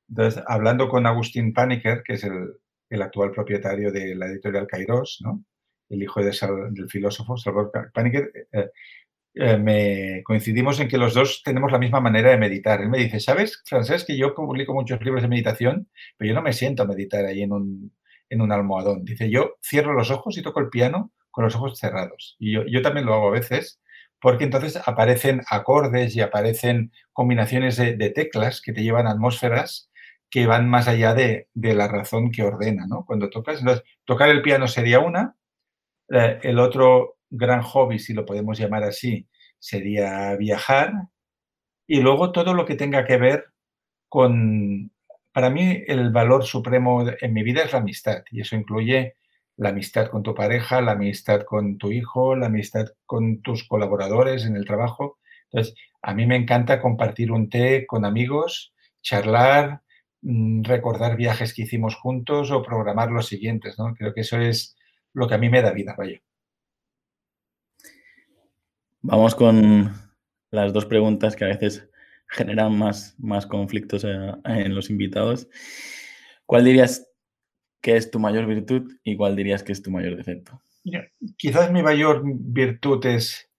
[0.06, 5.42] Entonces, hablando con Agustín Paniker, que es el, actual propietario de la editorial Kairos, ¿no?
[5.88, 6.30] el hijo de
[6.72, 8.70] del filósofo Salvador Paniker, eh,
[9.34, 12.82] eh, me coincidimos en que los dos tenemos la misma manera de meditar.
[12.82, 16.42] Él me dice, ¿sabes, Francés, que yo publico muchos libros de meditación, pero yo no
[16.42, 17.92] me siento a meditar ahí en un,
[18.28, 19.04] en un almohadón?
[19.04, 22.36] Dice, yo cierro los ojos y toco el piano con los ojos cerrados.
[22.38, 23.80] Y yo, yo también lo hago a veces
[24.24, 29.90] porque entonces aparecen acordes y aparecen combinaciones de, teclas que te llevan atmósferas
[30.30, 33.04] que van más allá de, la razón que ordena, ¿no?
[33.04, 35.36] Cuando tocas, entonces, tocar el piano sería una,
[36.08, 40.94] eh, el otro gran hobby, si lo podemos llamar así, sería viajar,
[41.86, 43.52] y luego todo lo que tenga que ver
[44.08, 44.90] con,
[45.32, 49.16] para mí el valor supremo en mi vida es la amistad, y eso incluye
[49.56, 54.44] la amistad con tu pareja, la amistad con tu hijo, la amistad con tus colaboradores
[54.44, 55.18] en el trabajo.
[55.50, 59.82] Entonces, a mí me encanta compartir un té con amigos, charlar,
[60.22, 63.94] mm, recordar viajes que hicimos juntos o programar los siguientes, ¿no?
[63.94, 64.76] Creo que eso es
[65.12, 66.20] lo que a mí me da vida, vaya.
[69.02, 69.92] Vamos con
[70.50, 71.88] las dos preguntas que a veces
[72.28, 75.48] generan más, más conflictos eh, en los invitados.
[76.46, 77.06] ¿Cuál dirías
[77.84, 80.58] ¿Qué es tu mayor virtud y cuál dirías que es tu mayor defecto?
[81.36, 83.50] Quizás mi mayor virtud es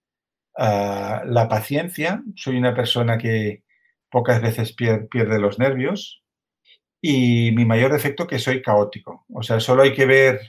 [0.57, 2.23] ah, la paciencia.
[2.35, 3.61] Soy una persona que
[4.09, 6.23] pocas veces pierde los nervios.
[6.99, 9.27] Y mi mayor defecto que soy caótico.
[9.31, 10.39] O sea, solo hay que ver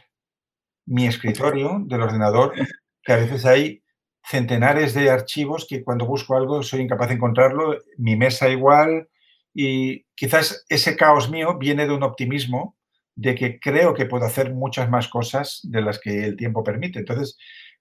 [0.86, 2.54] mi escritorio del ordenador,
[3.02, 3.82] que a veces hay
[4.24, 9.10] centenares de archivos que cuando busco algo soy incapaz de encontrarlo, mi mesa igual,
[9.52, 12.76] y quizás ese caos mío viene de un optimismo
[13.16, 16.98] de que creo que puedo hacer muchas más cosas de las que el tiempo permite.
[16.98, 17.36] Entonces,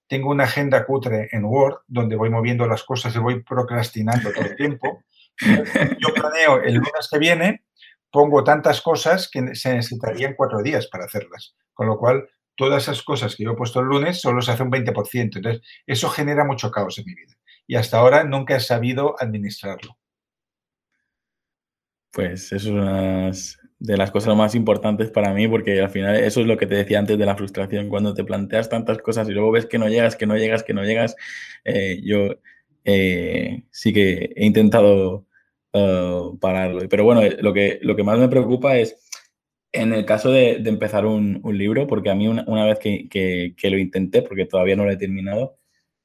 [0.08, 4.46] tengo una agenda cutre en Word donde voy moviendo las cosas y voy procrastinando todo
[4.46, 5.04] el tiempo.
[6.00, 7.64] Yo planeo el lunes que viene,
[8.10, 11.54] pongo tantas cosas que se necesitarían cuatro días para hacerlas.
[11.74, 14.62] Con lo cual, todas esas cosas que yo he puesto el lunes solo se hace
[14.62, 15.36] un 20%.
[15.36, 17.34] Entonces, eso genera mucho caos en mi vida.
[17.66, 19.98] Y hasta ahora nunca he sabido administrarlo.
[22.12, 23.30] Pues eso es una
[23.78, 26.76] de las cosas más importantes para mí, porque al final eso es lo que te
[26.76, 29.88] decía antes de la frustración, cuando te planteas tantas cosas y luego ves que no
[29.88, 31.16] llegas, que no llegas, que no llegas,
[31.64, 32.36] eh, yo
[32.84, 35.26] eh, sí que he intentado
[35.72, 36.88] uh, pararlo.
[36.88, 38.96] Pero bueno, lo que, lo que más me preocupa es
[39.72, 44.22] en el caso de, empezar un, libro, porque a mí una, vez que, lo intenté,
[44.22, 45.58] porque todavía no lo he terminado,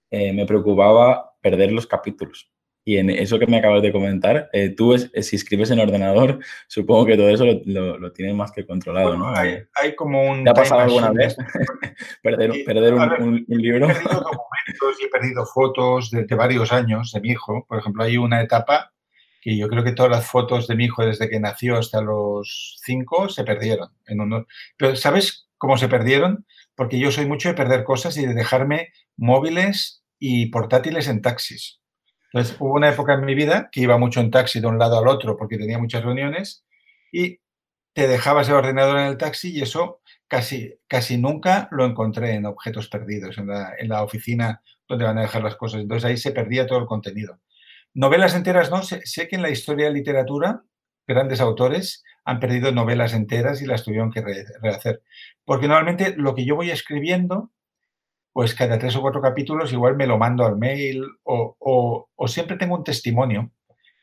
[0.09, 2.51] eh, me preocupaba perder los capítulos.
[2.91, 6.39] Y en eso que me acabas de comentar, eh, tú es, si escribes en ordenador,
[6.67, 9.33] supongo que todo eso lo, tienes más que controlado, ¿no?
[9.33, 10.43] Hay, hay, como un...
[10.43, 11.37] ¿Te ha pasado alguna vez
[12.21, 13.89] perder, perder un, libro?
[13.89, 17.65] He perdido documentos y he perdido fotos de, varios años de mi hijo.
[17.65, 18.91] Por ejemplo, hay una etapa
[19.39, 22.77] que yo creo que todas las fotos de mi hijo desde que nació hasta los
[22.83, 23.87] cinco se perdieron.
[24.05, 24.19] En.
[24.75, 28.89] Pero ¿sabes cómo se perdieron, porque yo soy mucho de perder cosas y de dejarme
[29.15, 31.80] móviles y portátiles en taxis.
[32.33, 34.99] Entonces, hubo una época en mi vida que iba mucho en taxi de un lado
[34.99, 36.63] al otro porque tenía muchas reuniones
[37.11, 37.39] y
[37.93, 42.45] te dejabas el ordenador en el taxi y eso casi, casi nunca lo encontré en
[42.45, 45.81] objetos perdidos, en la, en la oficina donde van a dejar las cosas.
[45.81, 47.39] Entonces ahí se perdía todo el contenido.
[47.93, 50.63] Novelas enteras no, sé, sé que en la historia de literatura
[51.05, 54.23] grandes autores han perdido novelas enteras y las tuvieron que
[54.61, 55.01] rehacer.
[55.43, 57.51] Porque normalmente lo que yo voy escribiendo,
[58.33, 62.57] pues cada tres o cuatro capítulos igual me lo mando al mail o, o, siempre
[62.57, 63.51] tengo un testimonio,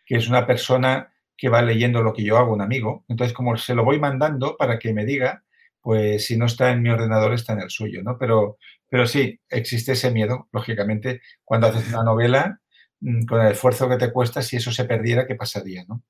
[0.04, 3.04] que es una persona que va leyendo lo que yo hago, un amigo.
[3.08, 5.44] Entonces, como se lo voy mandando para que me diga,
[5.80, 8.18] pues si no está en mi ordenador, está en el suyo, ¿no?
[8.18, 12.60] Pero, pero sí, existe ese miedo, lógicamente, cuando haces una novela,
[13.00, 16.02] mm, con el esfuerzo que te cuesta, si eso se perdiera, ¿qué pasaría, no?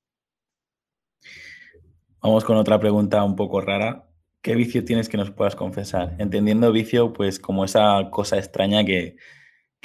[2.20, 4.07] Vamos con otra pregunta un poco rara.
[4.42, 6.14] ¿Qué vicio tienes que nos puedas confesar?
[6.18, 9.16] Entendiendo vicio, pues como esa cosa extraña que,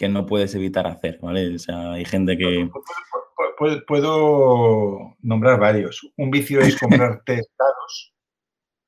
[0.10, 1.56] no puedes evitar hacer, ¿vale?
[1.56, 2.70] O sea, hay gente que...
[3.88, 6.12] Puedo, nombrar varios.
[6.18, 8.14] Un vicio es comprar test caros,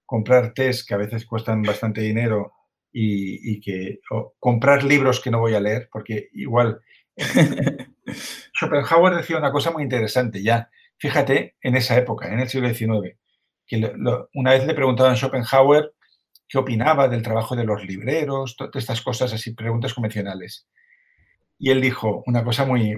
[0.06, 2.51] comprar test que a veces cuestan bastante dinero
[2.91, 3.99] y, que...
[4.39, 6.82] comprar libros que no voy a leer, porque igual...
[8.54, 10.69] Schopenhauer decía una cosa muy interesante ya.
[10.97, 13.17] Fíjate, en esa época, en el siglo XIX,
[13.67, 13.93] que
[14.34, 15.93] una vez le preguntaban a Schopenhauer
[16.47, 20.67] qué opinaba del trabajo de los libreros, todas estas cosas así, preguntas convencionales.
[21.58, 22.97] Y él dijo una cosa muy,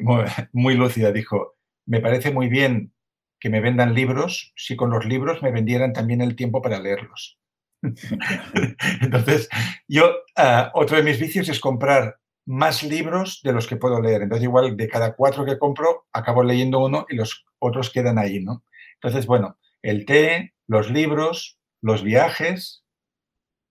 [0.52, 2.94] muy, lúcida, dijo, me parece muy bien
[3.40, 7.40] que me vendan libros si con los libros me vendieran también el tiempo para leerlos.
[9.02, 9.48] Entonces,
[9.88, 14.24] yo, ah, otro de mis vicios es comprar más libros de los que puedo leer.
[14.24, 18.40] Entonces, igual de cada cuatro que compro, acabo leyendo uno y los otros quedan ahí,
[18.40, 18.64] ¿no?
[18.96, 22.84] Entonces, bueno, el té, los libros, los viajes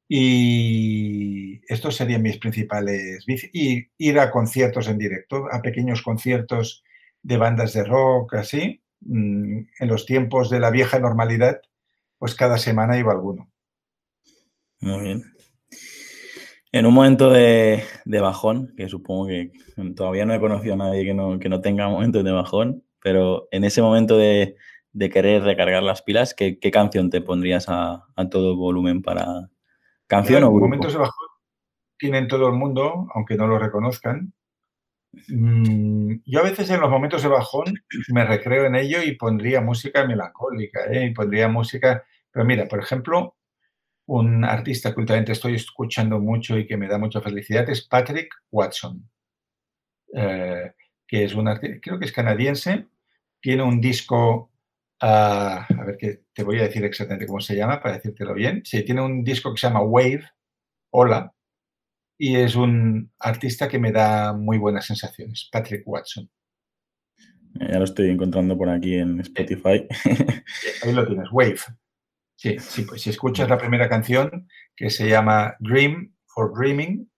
[0.08, 6.84] y estos serían mis principales y ir a conciertos en directo, a pequeños conciertos
[7.22, 8.82] de bandas de rock, así.
[9.00, 11.60] Mm, en los tiempos de la vieja normalidad,
[12.18, 13.50] pues cada semana iba alguno.
[14.80, 15.24] Muy bien.
[16.72, 19.50] En un momento de, bajón, que supongo que
[19.94, 23.48] todavía no he conocido a nadie que no, que no tenga momentos de bajón, pero
[23.50, 24.56] en ese momento de,
[24.96, 29.50] de querer recargar las pilas, ¿qué, canción te pondrías a, todo volumen para
[30.06, 31.28] canción o Momentos de bajón
[31.98, 34.32] tienen todo el mundo, aunque no lo reconozcan.
[35.28, 37.74] Mm, yo a veces en los momentos de bajón
[38.08, 41.06] me recreo en ello y pondría música melancólica, ¿eh?
[41.06, 43.36] y pondría música, pero mira, por ejemplo,
[44.06, 48.32] un artista que últimamente estoy escuchando mucho y que me da mucha felicidad es Patrick
[48.50, 49.06] Watson,
[50.14, 50.72] eh,
[51.06, 52.86] que es un artista, creo que es canadiense,
[53.40, 54.52] tiene un disco
[55.00, 58.62] a ver, que te voy a decir exactamente cómo se llama para decírtelo bien.
[58.64, 60.24] Sí, tiene un disco que se llama Wave,
[60.90, 61.34] Hola,
[62.18, 66.30] y es un artista que me da muy buenas sensaciones, Patrick Watson.
[67.60, 69.86] Ya lo estoy encontrando por aquí en Spotify.
[70.82, 71.58] Ahí lo tienes, Wave.
[72.36, 77.10] Sí, sí, pues si escuchas la primera canción que se llama Dream for Dreaming,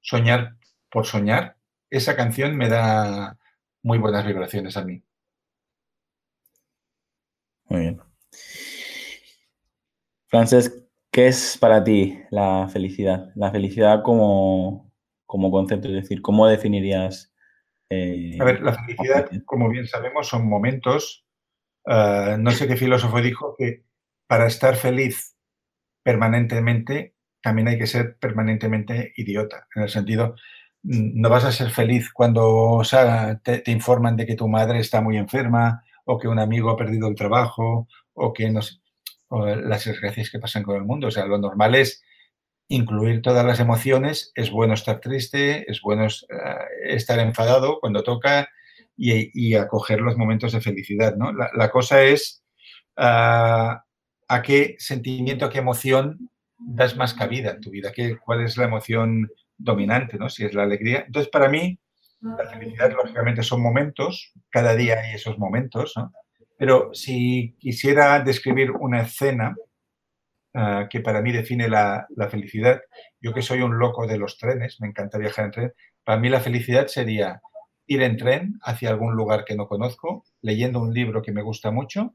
[0.00, 0.56] Soñar
[0.90, 1.56] por Soñar,
[1.90, 3.38] esa canción me da
[3.82, 5.02] muy buenas vibraciones a mí.
[7.72, 8.00] Muy bien.
[10.28, 13.30] Frances, ¿qué es para ti la felicidad?
[13.34, 14.92] La felicidad como,
[15.26, 17.32] concepto, es decir, ¿cómo definirías?
[17.88, 21.24] Eh, a ver, la felicidad, como bien sabemos, son momentos.
[21.86, 23.84] Ah, no sé qué filósofo dijo que
[24.26, 25.34] para estar feliz
[26.02, 30.34] permanentemente también hay que ser permanentemente idiota, en el sentido,
[30.82, 32.82] mm, no vas a ser feliz cuando
[33.42, 37.08] te informan de que tu madre está muy enferma o que un amigo ha perdido
[37.08, 38.60] el trabajo, o que no
[39.30, 41.08] las desgracias que pasan con el mundo.
[41.08, 42.02] O sea, lo normal es
[42.68, 44.32] incluir todas las emociones.
[44.34, 46.08] Es bueno estar triste, es bueno eh,
[46.88, 48.48] estar enfadado cuando toca
[48.96, 51.16] y, acoger los momentos de felicidad.
[51.16, 51.32] ¿no?
[51.32, 52.44] La, cosa es
[52.96, 53.84] ah,
[54.28, 58.56] a qué sentimiento, a qué emoción das más cabida en tu vida, ¿Qué, cuál es
[58.56, 60.28] la emoción dominante, ¿no?
[60.28, 61.04] si es la alegría.
[61.06, 61.78] Entonces, para mí,
[62.22, 66.12] la felicidad, lógicamente, son momentos, cada día hay esos momentos, ¿no?
[66.56, 69.56] Pero si quisiera describir una escena
[70.54, 72.80] ah, que para mí define la, felicidad,
[73.20, 75.72] yo que soy un loco de los trenes, me encanta viajar en tren,
[76.04, 77.40] para mí la felicidad sería
[77.86, 81.72] ir en tren hacia algún lugar que no conozco, leyendo un libro que me gusta
[81.72, 82.14] mucho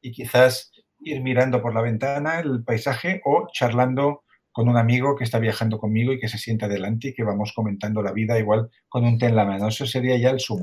[0.00, 5.24] y quizás ir mirando por la ventana el paisaje o charlando con un amigo que
[5.24, 8.68] está viajando conmigo y que se sienta adelante y que vamos comentando la vida igual
[8.88, 9.68] con un té en la mano.
[9.68, 10.60] Eso sería ya el sumo.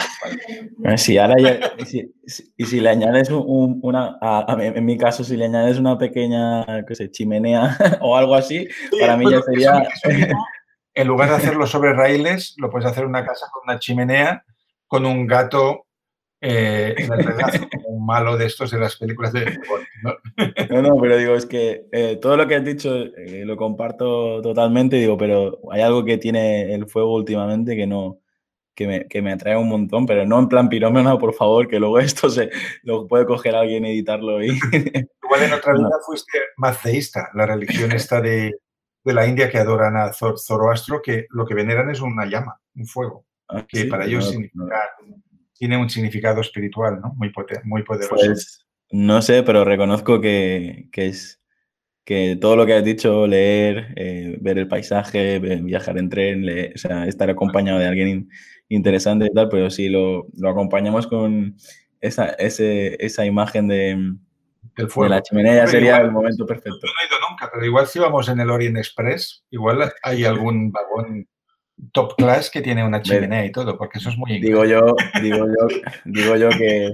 [0.85, 4.17] Eh, sí, ahora ya, y, si, le añades una,
[4.59, 8.67] en mi caso, si le añades una pequeña, qué sé, chimenea o algo así,
[8.99, 9.83] para mí ya sería...
[10.93, 14.43] en lugar de hacerlo sobre raíles, lo puedes hacer en una casa con una chimenea,
[14.87, 15.85] con un gato
[16.41, 19.59] eh, en el regazo, un malo de estos de las películas de...
[20.03, 20.81] ¿no?
[20.81, 24.95] no, pero digo, es que eh, todo lo que has dicho eh, lo comparto totalmente,
[24.97, 28.19] digo, pero hay algo que tiene el fuego últimamente que no...
[28.75, 31.79] Que me, que me atrae un montón, pero no en plan pirómano, por favor, que
[31.79, 32.49] luego esto se
[32.83, 34.47] lo puede coger alguien, editarlo y...
[35.23, 38.53] Igual en otra vida fuiste maceísta, la religión esta de,
[39.03, 42.87] de la India que adoran a Zoroastro, que lo que veneran es una llama, un
[42.87, 44.81] fuego, ah, que para ellos significa
[45.59, 47.13] tiene un significado espiritual, ¿no?
[47.15, 47.31] Muy,
[47.65, 48.15] muy poderoso.
[48.15, 51.41] Pues, no sé, pero reconozco que, es
[52.05, 56.77] que todo lo que has dicho, leer, eh, ver el paisaje, viajar en tren, o
[56.77, 58.29] sea, estar acompañado de alguien
[58.69, 61.57] interesante y tal, pero si lo, acompañamos con
[61.99, 64.15] esa, esa imagen de,
[64.77, 66.79] de la chimenea, sería el momento perfecto.
[66.81, 70.71] no he ido nunca, pero igual si vamos en el Orient Express, igual hay algún
[70.71, 71.27] vagón
[71.91, 74.39] top class que tiene una chimenea y todo, porque eso es muy...
[74.39, 75.67] Digo yo, digo yo,
[76.05, 76.89] digo yo que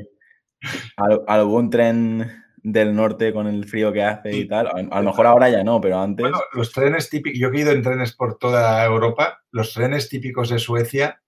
[1.28, 5.50] algún tren del norte con el frío que hace y tal, a, lo mejor ahora
[5.50, 6.24] ya no, pero antes...
[6.24, 10.50] Bueno, los trenes típicos, yo he ido en trenes por toda Europa, los trenes típicos
[10.50, 11.22] de Suecia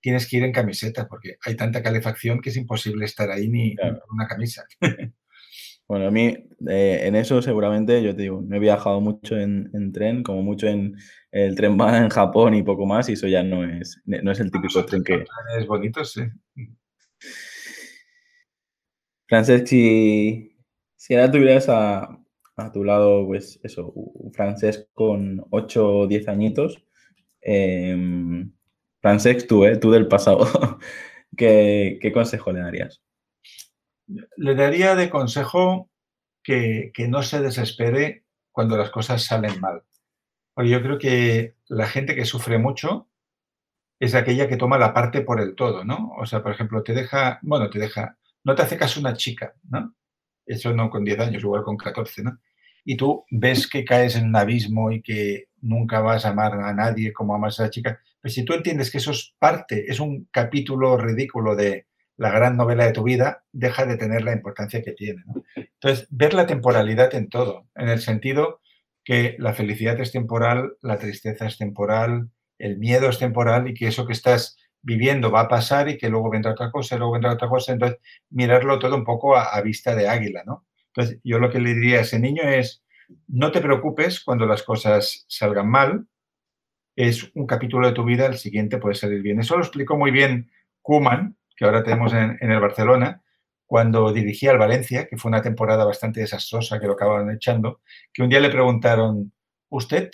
[0.00, 3.74] tienes que ir en camiseta porque hay tanta calefacción que es imposible estar ahí ni
[3.76, 4.64] con una camisa.
[5.88, 6.34] Bueno, a mí
[6.68, 10.66] eh, en eso seguramente, yo te digo, no he viajado mucho en, tren, como mucho
[10.66, 10.96] en
[11.30, 14.40] el tren va en Japón y poco más, y eso ya no es, no es
[14.40, 15.24] el típico tren que...
[15.58, 16.22] Es bonito, sí.
[19.28, 20.56] Francesc, si,
[20.96, 22.22] si ahora tuvieras a,
[22.72, 23.92] tu lado, pues eso,
[24.32, 26.84] Francesc con 8 o 10 añitos,
[27.42, 28.44] eh,
[29.00, 30.40] Francesc, tú, eh, tú del pasado,
[31.36, 33.05] ¿qué, ¿qué consejo le darías?
[34.06, 35.90] Le daría de consejo
[36.42, 39.82] que, no se desespere cuando las cosas salen mal.
[40.54, 43.08] Porque yo creo que la gente que sufre mucho
[43.98, 46.12] es aquella que toma la parte por el todo, ¿no?
[46.18, 49.54] O sea, por ejemplo, te deja, bueno, te deja, no te hace caso una chica,
[49.68, 49.94] ¿no?
[50.44, 52.38] Eso no con 10 años, igual con 14, ¿no?
[52.84, 56.72] Y tú ves que caes en un abismo y que nunca vas a amar a
[56.72, 58.00] nadie como amas a la chica.
[58.20, 61.86] Pues si tú entiendes que eso es parte, es un capítulo ridículo de,
[62.16, 65.22] la gran novela de tu vida, deja de tener la importancia que tiene.
[65.54, 68.60] Entonces, ver la temporalidad en todo, en el sentido
[69.04, 73.86] que la felicidad es temporal, la tristeza es temporal, el miedo es temporal y que
[73.86, 77.32] eso que estás viviendo va a pasar y que luego vendrá otra cosa, luego vendrá
[77.32, 77.72] otra cosa.
[77.72, 77.98] Entonces,
[78.30, 80.66] mirarlo todo un poco a, vista de águila, ¿no?
[80.94, 82.82] Entonces, yo lo que le diría a ese niño es,
[83.28, 86.06] no te preocupes cuando las cosas salgan mal,
[86.96, 89.38] es un capítulo de tu vida, el siguiente puede salir bien.
[89.38, 90.50] Eso lo explicó muy bien
[90.80, 93.22] Kuman, que ahora tenemos en, el Barcelona,
[93.64, 97.80] cuando dirigía al Valencia, que fue una temporada bastante desastrosa, que lo acabaron echando,
[98.12, 99.32] que un día le preguntaron,
[99.70, 100.10] ¿usted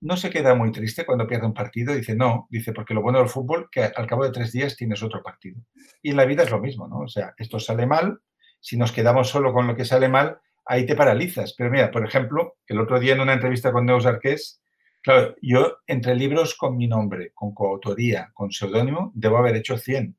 [0.00, 1.94] no se queda muy triste cuando pierde un partido?
[1.94, 5.02] Dice, no, dice, porque lo bueno del fútbol, que al cabo de tres días tienes
[5.02, 5.60] otro partido.
[6.02, 7.00] Y en la vida es lo mismo, ¿no?
[7.00, 8.20] O sea, esto sale mal,
[8.60, 11.54] si nos quedamos solo con lo que sale mal, ahí te paralizas.
[11.56, 14.60] Pero mira, por ejemplo, el otro día en una entrevista con Neus Arqués,
[15.02, 20.16] claro, yo entre libros con mi nombre, con coautoría, con seudónimo, debo haber hecho 100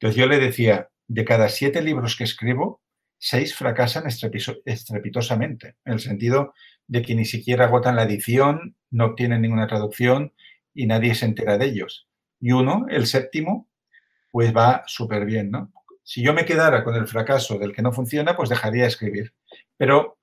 [0.00, 2.80] entonces yo le decía, de cada siete libros que escribo,
[3.18, 6.54] seis fracasan estrepitosamente, en el sentido
[6.86, 10.32] de que ni siquiera agotan la edición, no obtienen ninguna traducción
[10.72, 12.08] y nadie se entera de ellos.
[12.40, 13.68] Y uno, el séptimo,
[14.30, 15.70] pues va súper bien, ¿no?
[16.02, 19.34] Si yo me quedara con el fracaso del que no funciona, pues dejaría de escribir.
[19.76, 20.18] Pero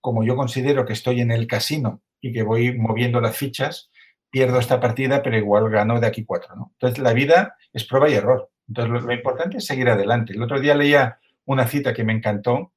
[0.00, 3.90] como yo considero que estoy en el casino y que voy moviendo las fichas,
[4.30, 6.72] pierdo esta partida, pero igual gano de aquí cuatro.
[6.72, 8.50] Entonces la vida es prueba y error.
[8.68, 10.34] Entonces, lo, importante es seguir adelante.
[10.34, 12.72] El otro día leía una cita que me encantó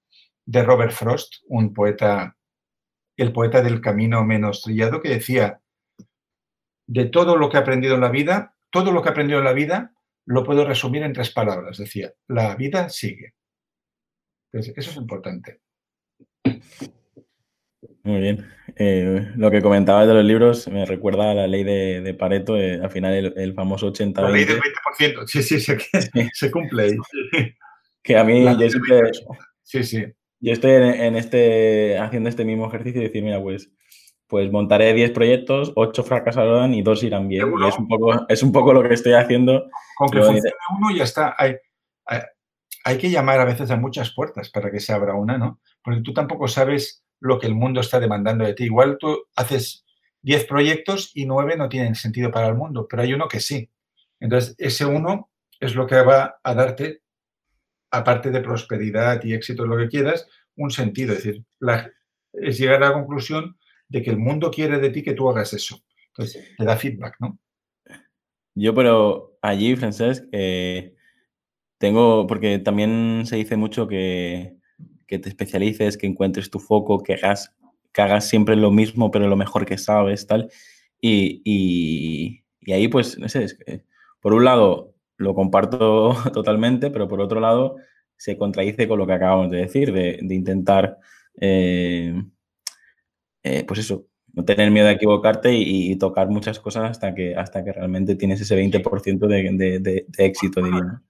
[0.46, 2.38] de Robert Frost, un poeta,
[3.18, 5.62] el poeta del camino menos trillado, que decía,
[6.88, 9.46] de todo lo que he aprendido en la vida, todo lo que he aprendido en
[9.46, 9.94] la vida
[10.26, 11.78] lo puedo resumir en tres palabras.
[11.78, 13.34] Decía, la vida sigue.
[14.52, 15.62] Entonces, eso es importante.
[18.04, 18.48] Muy bien.
[18.78, 22.80] Eh, lo que comentabas de los libros me recuerda a la ley de, Pareto, eh,
[22.82, 25.78] al final el, famoso 80 La ley del 20%, sí, sí, se,
[26.34, 26.98] se cumple.
[28.04, 29.12] Que a mí, yo siempre,
[29.62, 30.06] sí, sí.
[30.40, 33.70] Yo estoy en, este, haciendo este mismo ejercicio y decir, mira, pues,
[34.26, 37.54] pues montaré 10 proyectos, 8 fracasarán y 2 irán bien.
[37.68, 39.70] es un, poco, es un poco lo que estoy haciendo.
[39.96, 41.36] Con que funcione uno ya está.
[41.38, 41.58] Hay,
[42.06, 42.22] hay,
[42.84, 45.60] hay que llamar a veces a muchas puertas para que se abra una, ¿no?
[45.84, 48.66] Porque tú tampoco sabes lo que el mundo está demandando de ti.
[48.66, 49.86] Igual tú haces
[50.24, 53.70] 10 proyectos y 9 no tienen sentido para el mundo, pero hay uno que sí.
[54.20, 57.04] Entonces, ese uno es lo que va a darte,
[57.92, 61.14] aparte de prosperidad y éxito, lo que quieras, un sentido.
[61.14, 61.46] Es decir,
[62.34, 63.58] es llegar a la conclusión
[63.88, 65.80] de que el mundo quiere de ti que tú hagas eso.
[66.08, 67.40] Entonces, te da feedback, ¿no?
[68.56, 70.96] Yo, pero allí, Francesc, eh,
[71.78, 74.58] tengo, porque también se dice mucho que,
[75.12, 77.54] que, te especialices, que encuentres tu foco, que hagas,
[77.92, 80.50] que hagas siempre lo mismo, pero lo mejor que sabes, tal.
[81.02, 83.84] Y, y, y ahí, pues, no sé, es que,
[84.22, 87.76] por un lado, lo comparto totalmente, pero por otro lado,
[88.16, 90.98] se contradice con lo que acabamos de decir, de, de intentar,
[91.40, 92.14] eh,
[93.44, 97.64] eh, pues eso, no tener miedo a equivocarte y, tocar muchas cosas hasta que, hasta
[97.64, 101.02] que realmente tienes ese 20% de, de, éxito, diría.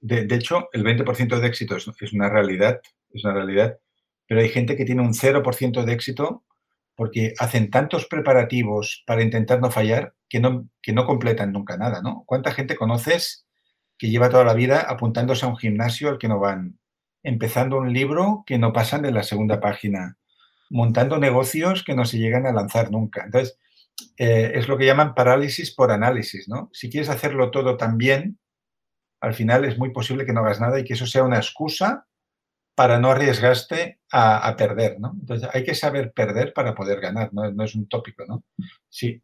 [0.00, 2.80] De, hecho, el 20% de éxito es, es, una realidad,
[3.16, 3.78] es una realidad,
[4.26, 6.44] pero hay gente que tiene un 0% de éxito
[6.94, 12.00] porque hacen tantos preparativos para intentar no fallar que no, que no completan nunca nada,
[12.00, 12.24] ¿no?
[12.26, 13.46] ¿Cuánta gente conoces
[13.98, 16.78] que lleva toda la vida apuntándose a un gimnasio al que no van,
[17.22, 20.16] empezando un libro que no pasan de la segunda página,
[20.70, 23.24] montando negocios que no se llegan a lanzar nunca.
[23.24, 23.58] Entonces,
[24.16, 26.70] eh, es lo que llaman parálisis por análisis, ¿no?
[26.72, 28.38] Si quieres hacerlo todo tan bien,
[29.20, 32.06] al final es muy posible que no hagas nada y que eso sea una excusa
[32.76, 35.16] para no arriesgarte a, perder, ¿no?
[35.18, 38.44] Entonces, hay que saber perder para poder ganar, no, es un tópico, ¿no?
[38.88, 39.22] Si,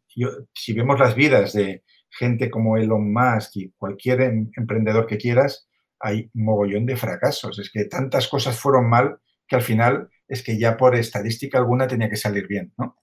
[0.53, 5.67] si vemos las vidas de gente como Elon Musk y cualquier em, emprendedor que quieras,
[5.99, 7.59] hay mogollón de fracasos.
[7.59, 11.87] Es que tantas cosas fueron mal que al final es que ya por estadística alguna
[11.87, 12.97] tenía que salir bien, ¿no?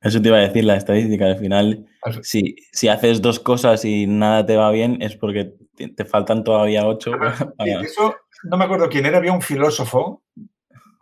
[0.00, 1.24] Eso te iba a decir, la estadística.
[1.26, 1.86] Al final,
[2.22, 6.86] si, si haces dos cosas y nada te va bien, es porque te, faltan todavía
[6.86, 7.12] ocho.
[7.58, 8.14] Eso,
[8.44, 10.22] no me acuerdo quién era, había un filósofo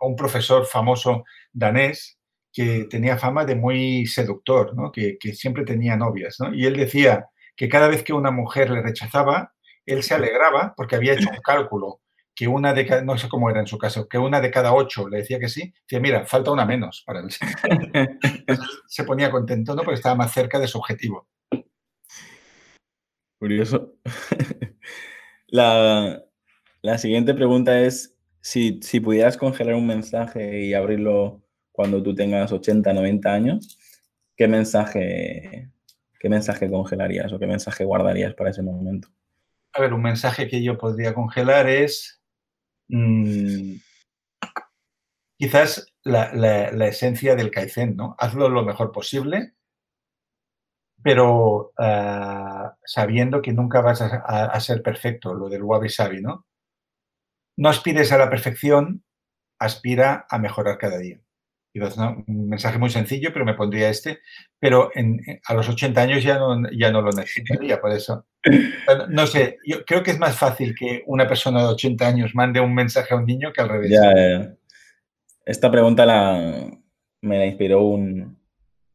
[0.05, 2.19] un profesor famoso danés
[2.51, 4.91] que tenía fama de muy seductor, ¿no?
[4.91, 6.37] que, que siempre tenía novias.
[6.39, 6.53] ¿no?
[6.53, 9.53] Y él decía que cada vez que una mujer le rechazaba,
[9.85, 12.01] él se alegraba porque había hecho un cálculo
[12.35, 14.73] que una de cada, no sé cómo era en su caso, que una de cada
[14.73, 17.27] ocho le decía que sí, decía, mira, falta una menos para él.
[18.87, 19.83] se ponía contento, ¿no?
[19.83, 21.27] Porque estaba más cerca de su objetivo.
[23.37, 23.93] Curioso.
[25.47, 26.22] la,
[26.97, 32.93] siguiente pregunta es, si, si, pudieras congelar un mensaje y abrirlo cuando tú tengas 80,
[32.93, 33.79] 90 años,
[34.35, 35.69] ¿qué mensaje,
[36.19, 39.07] qué mensaje congelarías o qué mensaje guardarías para ese momento?
[39.73, 42.23] A ver, un mensaje que yo podría congelar es
[42.89, 43.77] Mm,
[45.37, 48.15] quizás la, esencia del Kaizen, ¿no?
[48.19, 49.53] Hazlo lo mejor posible,
[51.01, 56.45] pero ah, sabiendo que nunca vas a, ser perfecto, lo del wabi sabi, ¿no?
[57.57, 59.03] No aspires a la perfección,
[59.59, 61.19] aspira a mejorar cada día.
[62.27, 64.19] Un mensaje muy sencillo, pero me pondría este.
[64.59, 64.91] Pero
[65.45, 68.27] a los 80 años ya no, ya no lo necesitaría, por eso.
[69.09, 72.59] No sé, yo creo que es más fácil que una persona de 80 años mande
[72.59, 73.91] un mensaje a un niño que al revés.
[75.45, 76.69] Esta pregunta la,
[77.21, 78.37] me la inspiró un,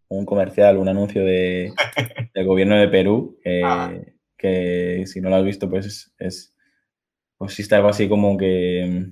[0.09, 1.73] un comercial, un anuncio de,
[2.35, 3.93] del gobierno de Perú, ah.
[4.37, 6.55] que si no lo has visto, pues es, es
[7.39, 9.07] pues está algo así como que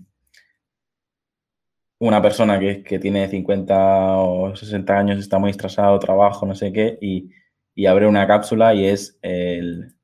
[1.98, 6.72] una persona que, que, tiene 50 o 60 años está muy estresado, trabajo, no sé
[6.72, 7.30] qué, y,
[7.74, 9.94] y abre una cápsula y es el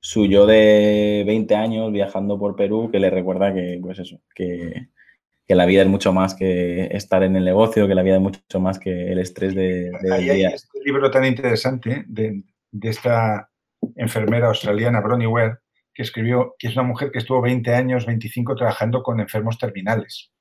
[0.00, 4.88] suyo de 20 años viajando por Perú que le recuerda que, pues eso, que,
[5.46, 8.20] que, la vida es mucho más que estar en el negocio, que la vida es
[8.20, 12.42] mucho más que el estrés de, de Hay este libro tan interesante de,
[12.72, 13.48] de esta
[13.94, 15.58] enfermera australiana, Bronnie Ware,
[15.94, 20.32] que escribió, que es una mujer que estuvo 20 años, 25 trabajando con enfermos terminales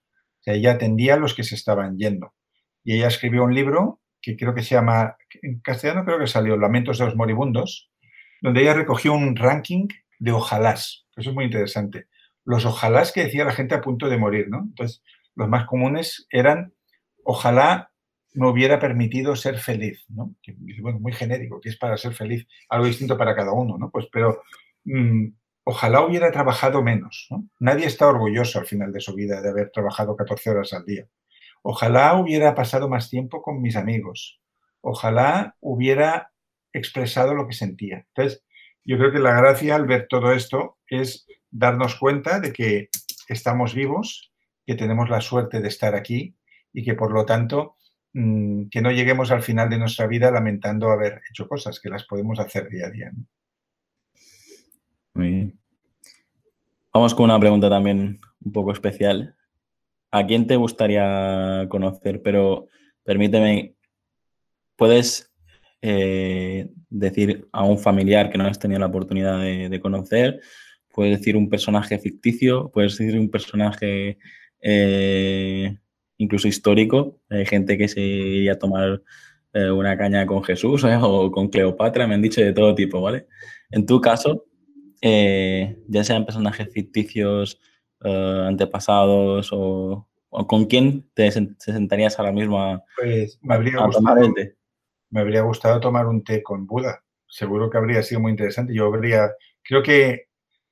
[0.42, 2.34] o sea, ella atendía a los que se estaban yendo.
[2.84, 6.58] Y ella escribió un libro que creo que se llama, en castellano creo que salió,
[6.58, 7.92] Lamentos de los Moribundos,
[8.42, 9.88] donde ella recogió un ranking
[10.18, 11.06] de ojalás.
[11.16, 12.08] Eso es muy interesante.
[12.44, 14.62] Los ojalás que decía la gente a punto de morir, ¿no?
[14.62, 15.04] Entonces,
[15.36, 16.74] los más comunes eran,
[17.24, 17.92] ojalá
[18.34, 20.36] me hubiera permitido ser feliz, ¿no?
[20.82, 23.92] Bueno, muy genérico, que es para ser feliz, algo distinto para cada uno, ¿no?
[23.92, 24.42] Pues, pero
[24.86, 25.28] mm,
[25.64, 27.30] ojalá hubiera trabajado menos.
[27.60, 31.08] Nadie está orgulloso al final de su vida de haber trabajado 14 horas al día.
[31.64, 34.40] Ojalá hubiera pasado más tiempo con mis amigos.
[34.82, 36.32] Ojalá hubiera
[36.74, 38.06] expresado lo que sentía.
[38.08, 38.44] Entonces,
[38.84, 42.90] yo creo que la gracia al ver todo esto es darnos cuenta de que
[43.28, 44.32] estamos vivos,
[44.66, 46.36] que tenemos la suerte de estar aquí
[46.74, 47.78] y que por lo tanto
[48.14, 52.06] mm, que no lleguemos al final de nuestra vida lamentando haber hecho cosas, que las
[52.06, 53.12] podemos hacer día a día.
[56.94, 59.36] Vamos con una pregunta también un poco especial.
[60.12, 62.22] ¿A quién te gustaría conocer?
[62.22, 62.68] Pero
[63.04, 63.76] permíteme
[64.76, 65.32] puedes
[65.84, 70.42] eh, decir a un familiar que no has tenido la oportunidad de, conocer,
[70.92, 74.18] puedes decir un personaje ficticio, puedes decir un personaje
[74.60, 75.78] eh,
[76.18, 77.20] incluso histórico.
[77.30, 79.04] Hay gente que se iría a tomar
[79.54, 83.28] eh, una caña con Jesús o con Cleopatra, me han dicho de todo tipo, ¿vale?
[83.70, 84.46] En tu caso,
[85.02, 87.60] ya sean personajes ficticios,
[88.00, 94.56] antepasados o, con quién te, sentarías ahora mismo a, pues me habría tomar el té
[95.12, 97.04] me habría gustado tomar un té con Buda.
[97.28, 98.74] Seguro que habría sido muy interesante.
[98.74, 99.32] Yo habría,
[99.62, 100.28] creo que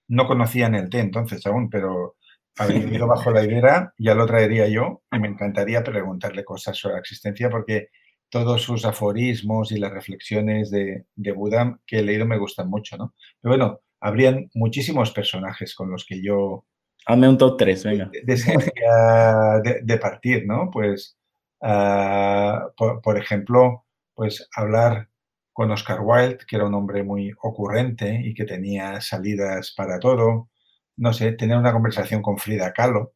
[0.08, 2.16] no conocían el té entonces aún, pero
[2.58, 6.96] habría ido bajo la higuera, ya lo traería yo y me encantaría preguntarle cosas sobre
[6.96, 7.90] la existencia porque
[8.30, 11.06] todos sus aforismos y las reflexiones de,
[11.36, 13.14] Buda que he leído me gustan mucho, ¿no?
[13.42, 16.66] Pero bueno, habrían muchísimos personajes con los que yo...
[17.06, 18.12] Hazme un top 3, venga.
[19.64, 20.70] De, de, partir, ¿no?
[20.72, 21.18] Pues,
[21.62, 25.10] ah, por, ejemplo, pues hablar
[25.54, 30.50] con Oscar Wilde, que era un hombre muy ocurrente y que tenía salidas para todo,
[30.97, 33.14] no sé, tener una conversación con Frida Kahlo,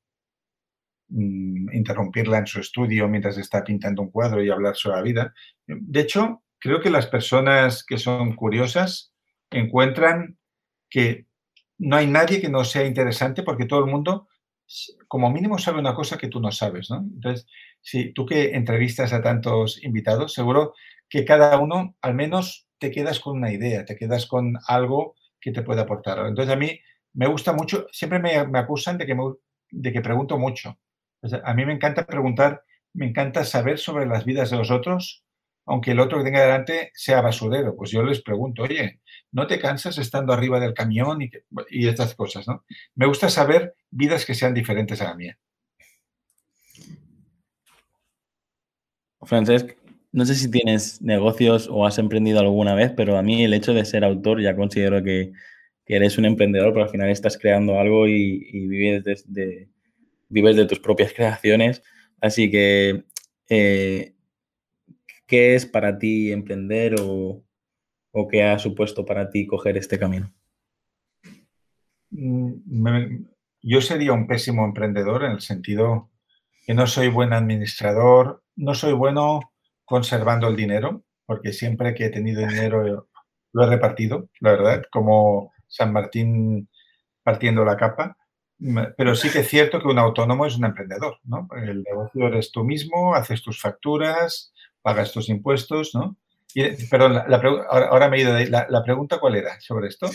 [1.09, 5.33] mm, interrumpirla en su estudio mientras está pintando un cuadro y hablar sobre la vida.
[5.67, 9.13] De hecho, creo que las personas que son curiosas
[9.51, 10.37] encuentran
[10.93, 11.25] que
[11.79, 14.27] no hay nadie que no sea interesante porque todo el mundo
[15.07, 16.91] como mínimo sabe una cosa que tú no sabes.
[16.91, 17.47] Entonces,
[17.81, 20.75] si tú que entrevistas a tantos invitados, seguro
[21.09, 25.51] que cada uno al menos te quedas con una idea, te quedas con algo que
[25.51, 26.19] te puede aportar.
[26.27, 26.79] Entonces a mí
[27.13, 29.17] me gusta mucho, siempre me, acusan de que,
[29.71, 30.77] de que pregunto mucho.
[31.43, 32.63] a mí me encanta preguntar,
[32.93, 35.23] me encanta saber sobre las vidas de los otros,
[35.65, 37.75] aunque el otro que tenga delante sea basurero.
[37.75, 38.99] Pues yo les pregunto, oye,
[39.31, 42.47] ¿no te cansas estando arriba del camión y, estas cosas?
[42.47, 42.65] ¿no?
[42.95, 45.37] Me gusta saber vidas que sean diferentes a la mía.
[49.21, 49.77] Francesc,
[50.11, 53.73] no sé si tienes negocios o has emprendido alguna vez, pero a mí el hecho
[53.73, 55.31] de ser autor ya considero que,
[55.85, 59.69] eres un emprendedor, pero al final estás creando algo y, vives, de,
[60.29, 61.83] vives de tus propias creaciones.
[62.21, 63.03] Así que,
[63.49, 64.13] eh,
[65.33, 67.43] ¿qué es para ti emprender o,
[68.11, 70.31] o, qué ha supuesto para ti coger este camino?
[72.11, 73.25] Mm,
[73.63, 76.11] yo sería un pésimo emprendedor en el sentido
[76.67, 79.39] que no soy buen administrador, no soy bueno
[79.85, 83.07] conservando el dinero, porque siempre que he tenido dinero
[83.53, 86.69] lo he repartido, la verdad, como San Martín
[87.23, 88.17] partiendo la capa.
[88.95, 91.47] Pero sí que es cierto que un autónomo es un emprendedor, ¿no?
[91.57, 94.53] El negocio eres tú mismo, haces tus facturas,
[94.83, 96.17] pagas tus impuestos, ¿no?
[96.53, 97.17] Y, perdón,
[97.69, 98.45] ahora, me he ido de ahí.
[98.47, 100.07] La, pregunta cuál era sobre esto?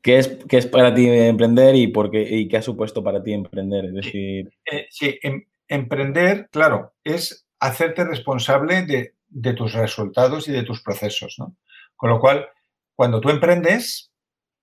[0.00, 3.22] ¿Qué es, qué es para ti emprender y, por qué, y qué ha supuesto para
[3.22, 3.86] ti emprender?
[3.86, 4.50] Es decir...
[4.88, 11.36] sí, eh, em, emprender, claro, es hacerte responsable de, tus resultados y de tus procesos.
[11.38, 11.56] ¿no?
[11.96, 12.46] Con lo cual,
[12.94, 14.12] cuando tú emprendes,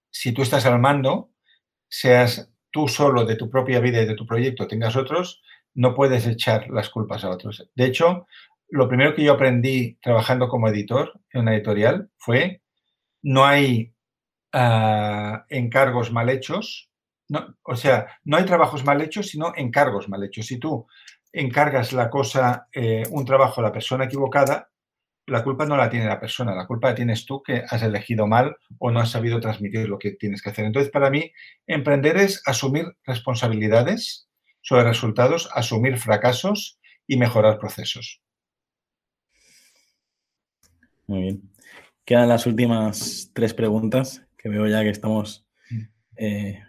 [0.10, 1.32] si tú estás al mando,
[1.90, 5.42] seas tú solo de tu propia vida y de tu proyecto, tengas otros,
[5.76, 7.70] no puedes echar las culpas a otros.
[7.76, 8.28] De hecho,
[8.74, 12.64] lo primero que yo aprendí trabajando como editor en una editorial fue
[13.22, 13.94] no hay
[14.52, 16.90] ah, encargos mal hechos,
[17.62, 20.48] o sea, no hay trabajos mal hechos, sino encargos mal hechos.
[20.48, 20.88] Si tú
[21.32, 24.72] encargas la cosa, eh, un trabajo a la persona equivocada,
[25.28, 28.26] la culpa no la tiene la persona, la culpa la tienes tú que has elegido
[28.26, 30.66] mal o no has sabido transmitir lo que tienes que hacer.
[30.66, 31.32] Entonces, para mí,
[31.68, 34.28] emprender es asumir responsabilidades
[34.62, 38.24] sobre resultados, asumir fracasos y mejorar procesos.
[41.08, 41.52] Muy bien.
[42.06, 45.46] Quedan las últimas tres preguntas, que veo ya que estamos
[46.18, 46.60] eh,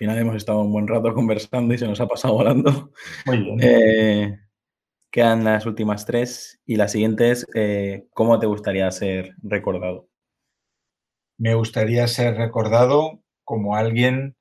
[0.00, 2.90] final hemos estado un buen rato conversando y se nos ha pasado volando.
[3.26, 3.60] Muy bien.
[3.62, 4.38] Eh,
[5.10, 10.08] quedan las últimas tres y la siguiente es, eh, ¿cómo te gustaría ser recordado?
[11.36, 14.36] Me gustaría ser recordado como alguien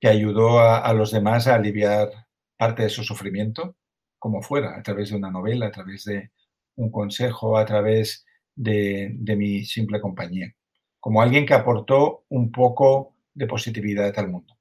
[0.00, 2.10] que ayudó a, los demás a aliviar
[2.58, 3.76] parte de su sufrimiento,
[4.18, 6.30] como fuera, a través de una novela, a través de
[6.76, 10.54] un consejo, a través de, de mi simple compañía,
[10.98, 14.56] como alguien que aportó un poco de positividad al mundo.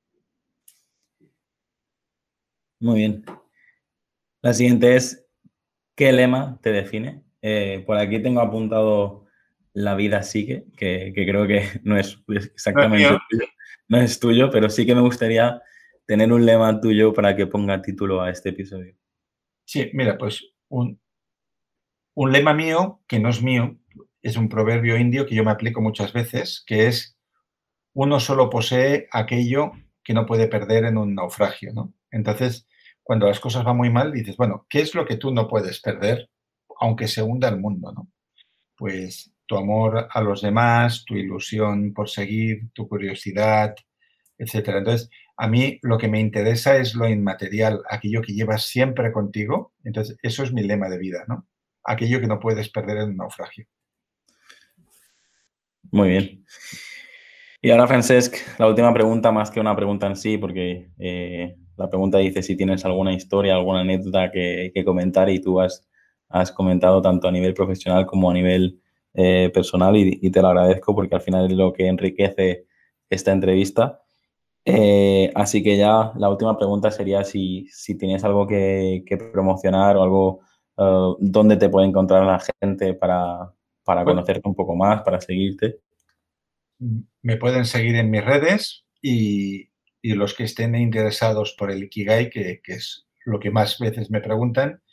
[2.79, 3.25] Muy bien.
[4.41, 5.25] La siguiente es,
[5.95, 7.23] ¿qué lema te define?
[7.41, 9.25] Eh, por aquí tengo apuntado
[9.73, 13.45] La vida sigue, que, creo que no es exactamente tuyo,
[13.87, 15.61] no es tuyo, pero sí que me gustaría
[16.05, 18.95] tener un lema tuyo para que ponga título a este episodio.
[19.65, 20.99] Sí, mira, pues un,
[22.15, 23.77] un lema mío, que no es mío,
[24.21, 27.17] es un proverbio indio que yo me aplico muchas veces, que es,
[27.93, 29.71] uno solo posee aquello
[30.03, 31.93] que no puede perder en un naufragio, ¿no?
[32.11, 32.67] Entonces,
[33.03, 35.81] cuando las cosas van muy mal, dices, bueno, ¿qué es lo que tú no puedes
[35.81, 36.29] perder,
[36.79, 37.91] aunque se hunda el mundo?
[37.91, 38.09] ¿no?
[38.79, 43.75] pues tu amor a los demás, tu ilusión por seguir, tu curiosidad,
[44.37, 44.77] etcétera.
[44.77, 49.73] Entonces, a mí lo que me interesa es lo inmaterial, aquello que llevas siempre contigo.
[49.83, 51.45] Entonces, eso es mi lema de vida, ¿no?
[51.83, 53.65] Aquello que no puedes perder en un naufragio.
[55.91, 56.45] Muy bien.
[57.61, 61.89] Y ahora, Francesc, la última pregunta, más que una pregunta en sí, porque eh, la
[61.89, 65.85] pregunta dice si tienes alguna historia, alguna anécdota que, comentar y tú has,
[66.29, 68.79] has comentado tanto a nivel profesional como a nivel
[69.13, 72.65] eh, personal y, te lo agradezco porque al final es lo que enriquece
[73.09, 74.01] esta entrevista.
[74.65, 80.03] Eh, así que ya la última pregunta sería si, si tienes algo que, promocionar o
[80.03, 80.39] algo
[80.77, 83.53] uh, donde te puede encontrar la gente para,
[83.89, 85.79] para conocerte un poco más, para seguirte.
[87.23, 92.29] Me pueden seguir en mis redes y, y los que estén interesados por el Ikigai,
[92.29, 94.83] que, que es lo que más veces me preguntan,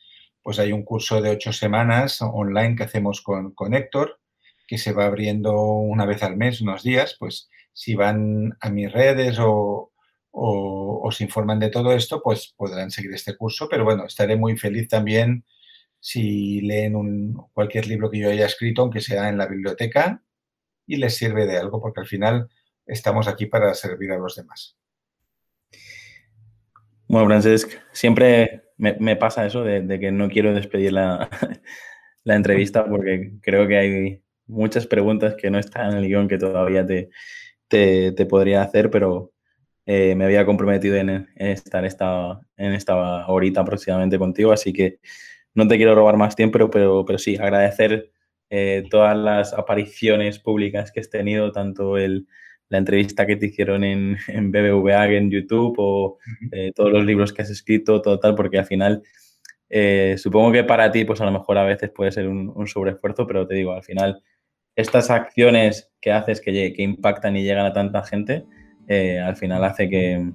[0.42, 4.18] pues hay un curso de ocho semanas online que hacemos con, con Héctor,
[4.66, 8.90] que se va abriendo una vez al mes, unos días, pues si van a mis
[8.90, 9.92] redes o,
[10.30, 13.68] o, se informan de todo esto, pues podrán seguir este curso.
[13.68, 15.44] Pero bueno, estaré muy feliz también
[16.00, 20.22] si leen un, cualquier libro que yo haya escrito, aunque sea en la biblioteca,
[20.86, 22.48] y les sirve de algo, porque al final
[22.86, 24.78] estamos aquí para servir a los demás.
[27.08, 31.28] Bueno, Francesc, siempre me, pasa eso de, que no quiero despedir la,
[32.24, 36.86] entrevista porque creo que hay muchas preguntas que no están en el guion que todavía
[36.86, 37.10] te,
[37.68, 39.32] te, podría hacer, pero
[39.86, 44.98] eh, me había comprometido en, estar esta, en esta horita aproximadamente contigo, así que
[45.56, 48.12] no te quiero robar más tiempo, pero, pero sí, agradecer
[48.50, 52.28] eh, todas las apariciones públicas que has tenido, tanto el,
[52.68, 56.18] la entrevista que te hicieron en, en BBVA, en YouTube, o
[56.52, 59.02] eh, todos los libros que has escrito, todo tal, porque al final
[59.70, 63.26] eh, supongo que para ti, pues a lo mejor a veces puede ser un, sobreesfuerzo,
[63.26, 64.22] pero te digo, al final
[64.76, 68.44] estas acciones que haces que, que impactan y llegan a tanta gente,
[69.24, 70.32] al final hace que,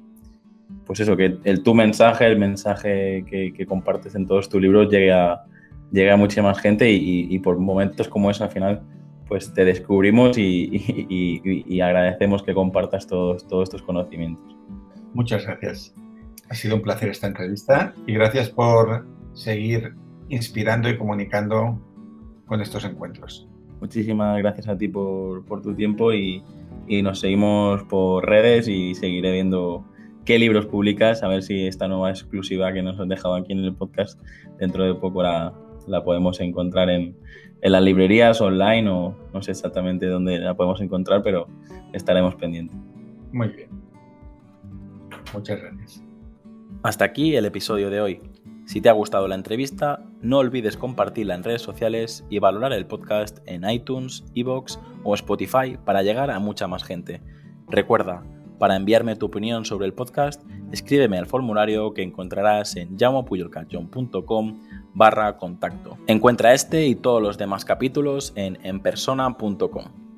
[0.86, 5.12] pues eso, que el tu mensaje, el mensaje que, compartes en todos tus libros llegue
[5.12, 5.44] a,
[5.92, 8.82] llegue a mucha más gente y, y por momentos como ese al final
[9.32, 14.58] pues te descubrimos y, agradecemos que compartas todos, todos estos conocimientos.
[15.14, 15.96] Muchas gracias.
[16.50, 19.96] Ha sido un placer esta entrevista y gracias por seguir
[20.28, 21.80] inspirando y comunicando
[22.46, 23.48] con estos encuentros.
[23.80, 26.44] Muchísimas gracias a ti por, tu tiempo y,
[27.02, 29.86] nos seguimos por redes y seguiré viendo
[30.26, 33.60] qué libros publicas, a ver si esta nueva exclusiva que nos has dejado aquí en
[33.60, 34.20] el podcast
[34.60, 35.54] dentro de poco la,
[35.88, 37.16] la podemos encontrar en,
[37.62, 41.48] en las librerías online o no sé exactamente dónde la podemos encontrar, pero
[41.94, 42.78] estaremos pendientes.
[43.32, 43.70] Muy bien.
[45.34, 46.04] Muchas gracias.
[46.84, 48.22] Hasta aquí el episodio de hoy.
[48.66, 52.86] Si te ha gustado la entrevista, no olvides compartirla en redes sociales y valorar el
[52.86, 57.22] podcast en iTunes, Evox o Spotify para llegar a mucha más gente.
[57.68, 58.24] Recuerda,
[58.62, 64.60] para enviarme tu opinión sobre el podcast, escríbeme al formulario que encontrarás en llamopuyolcanchon.com
[64.94, 65.98] barra contacto.
[66.06, 70.11] Encuentra este y todos los demás capítulos en enpersona.com.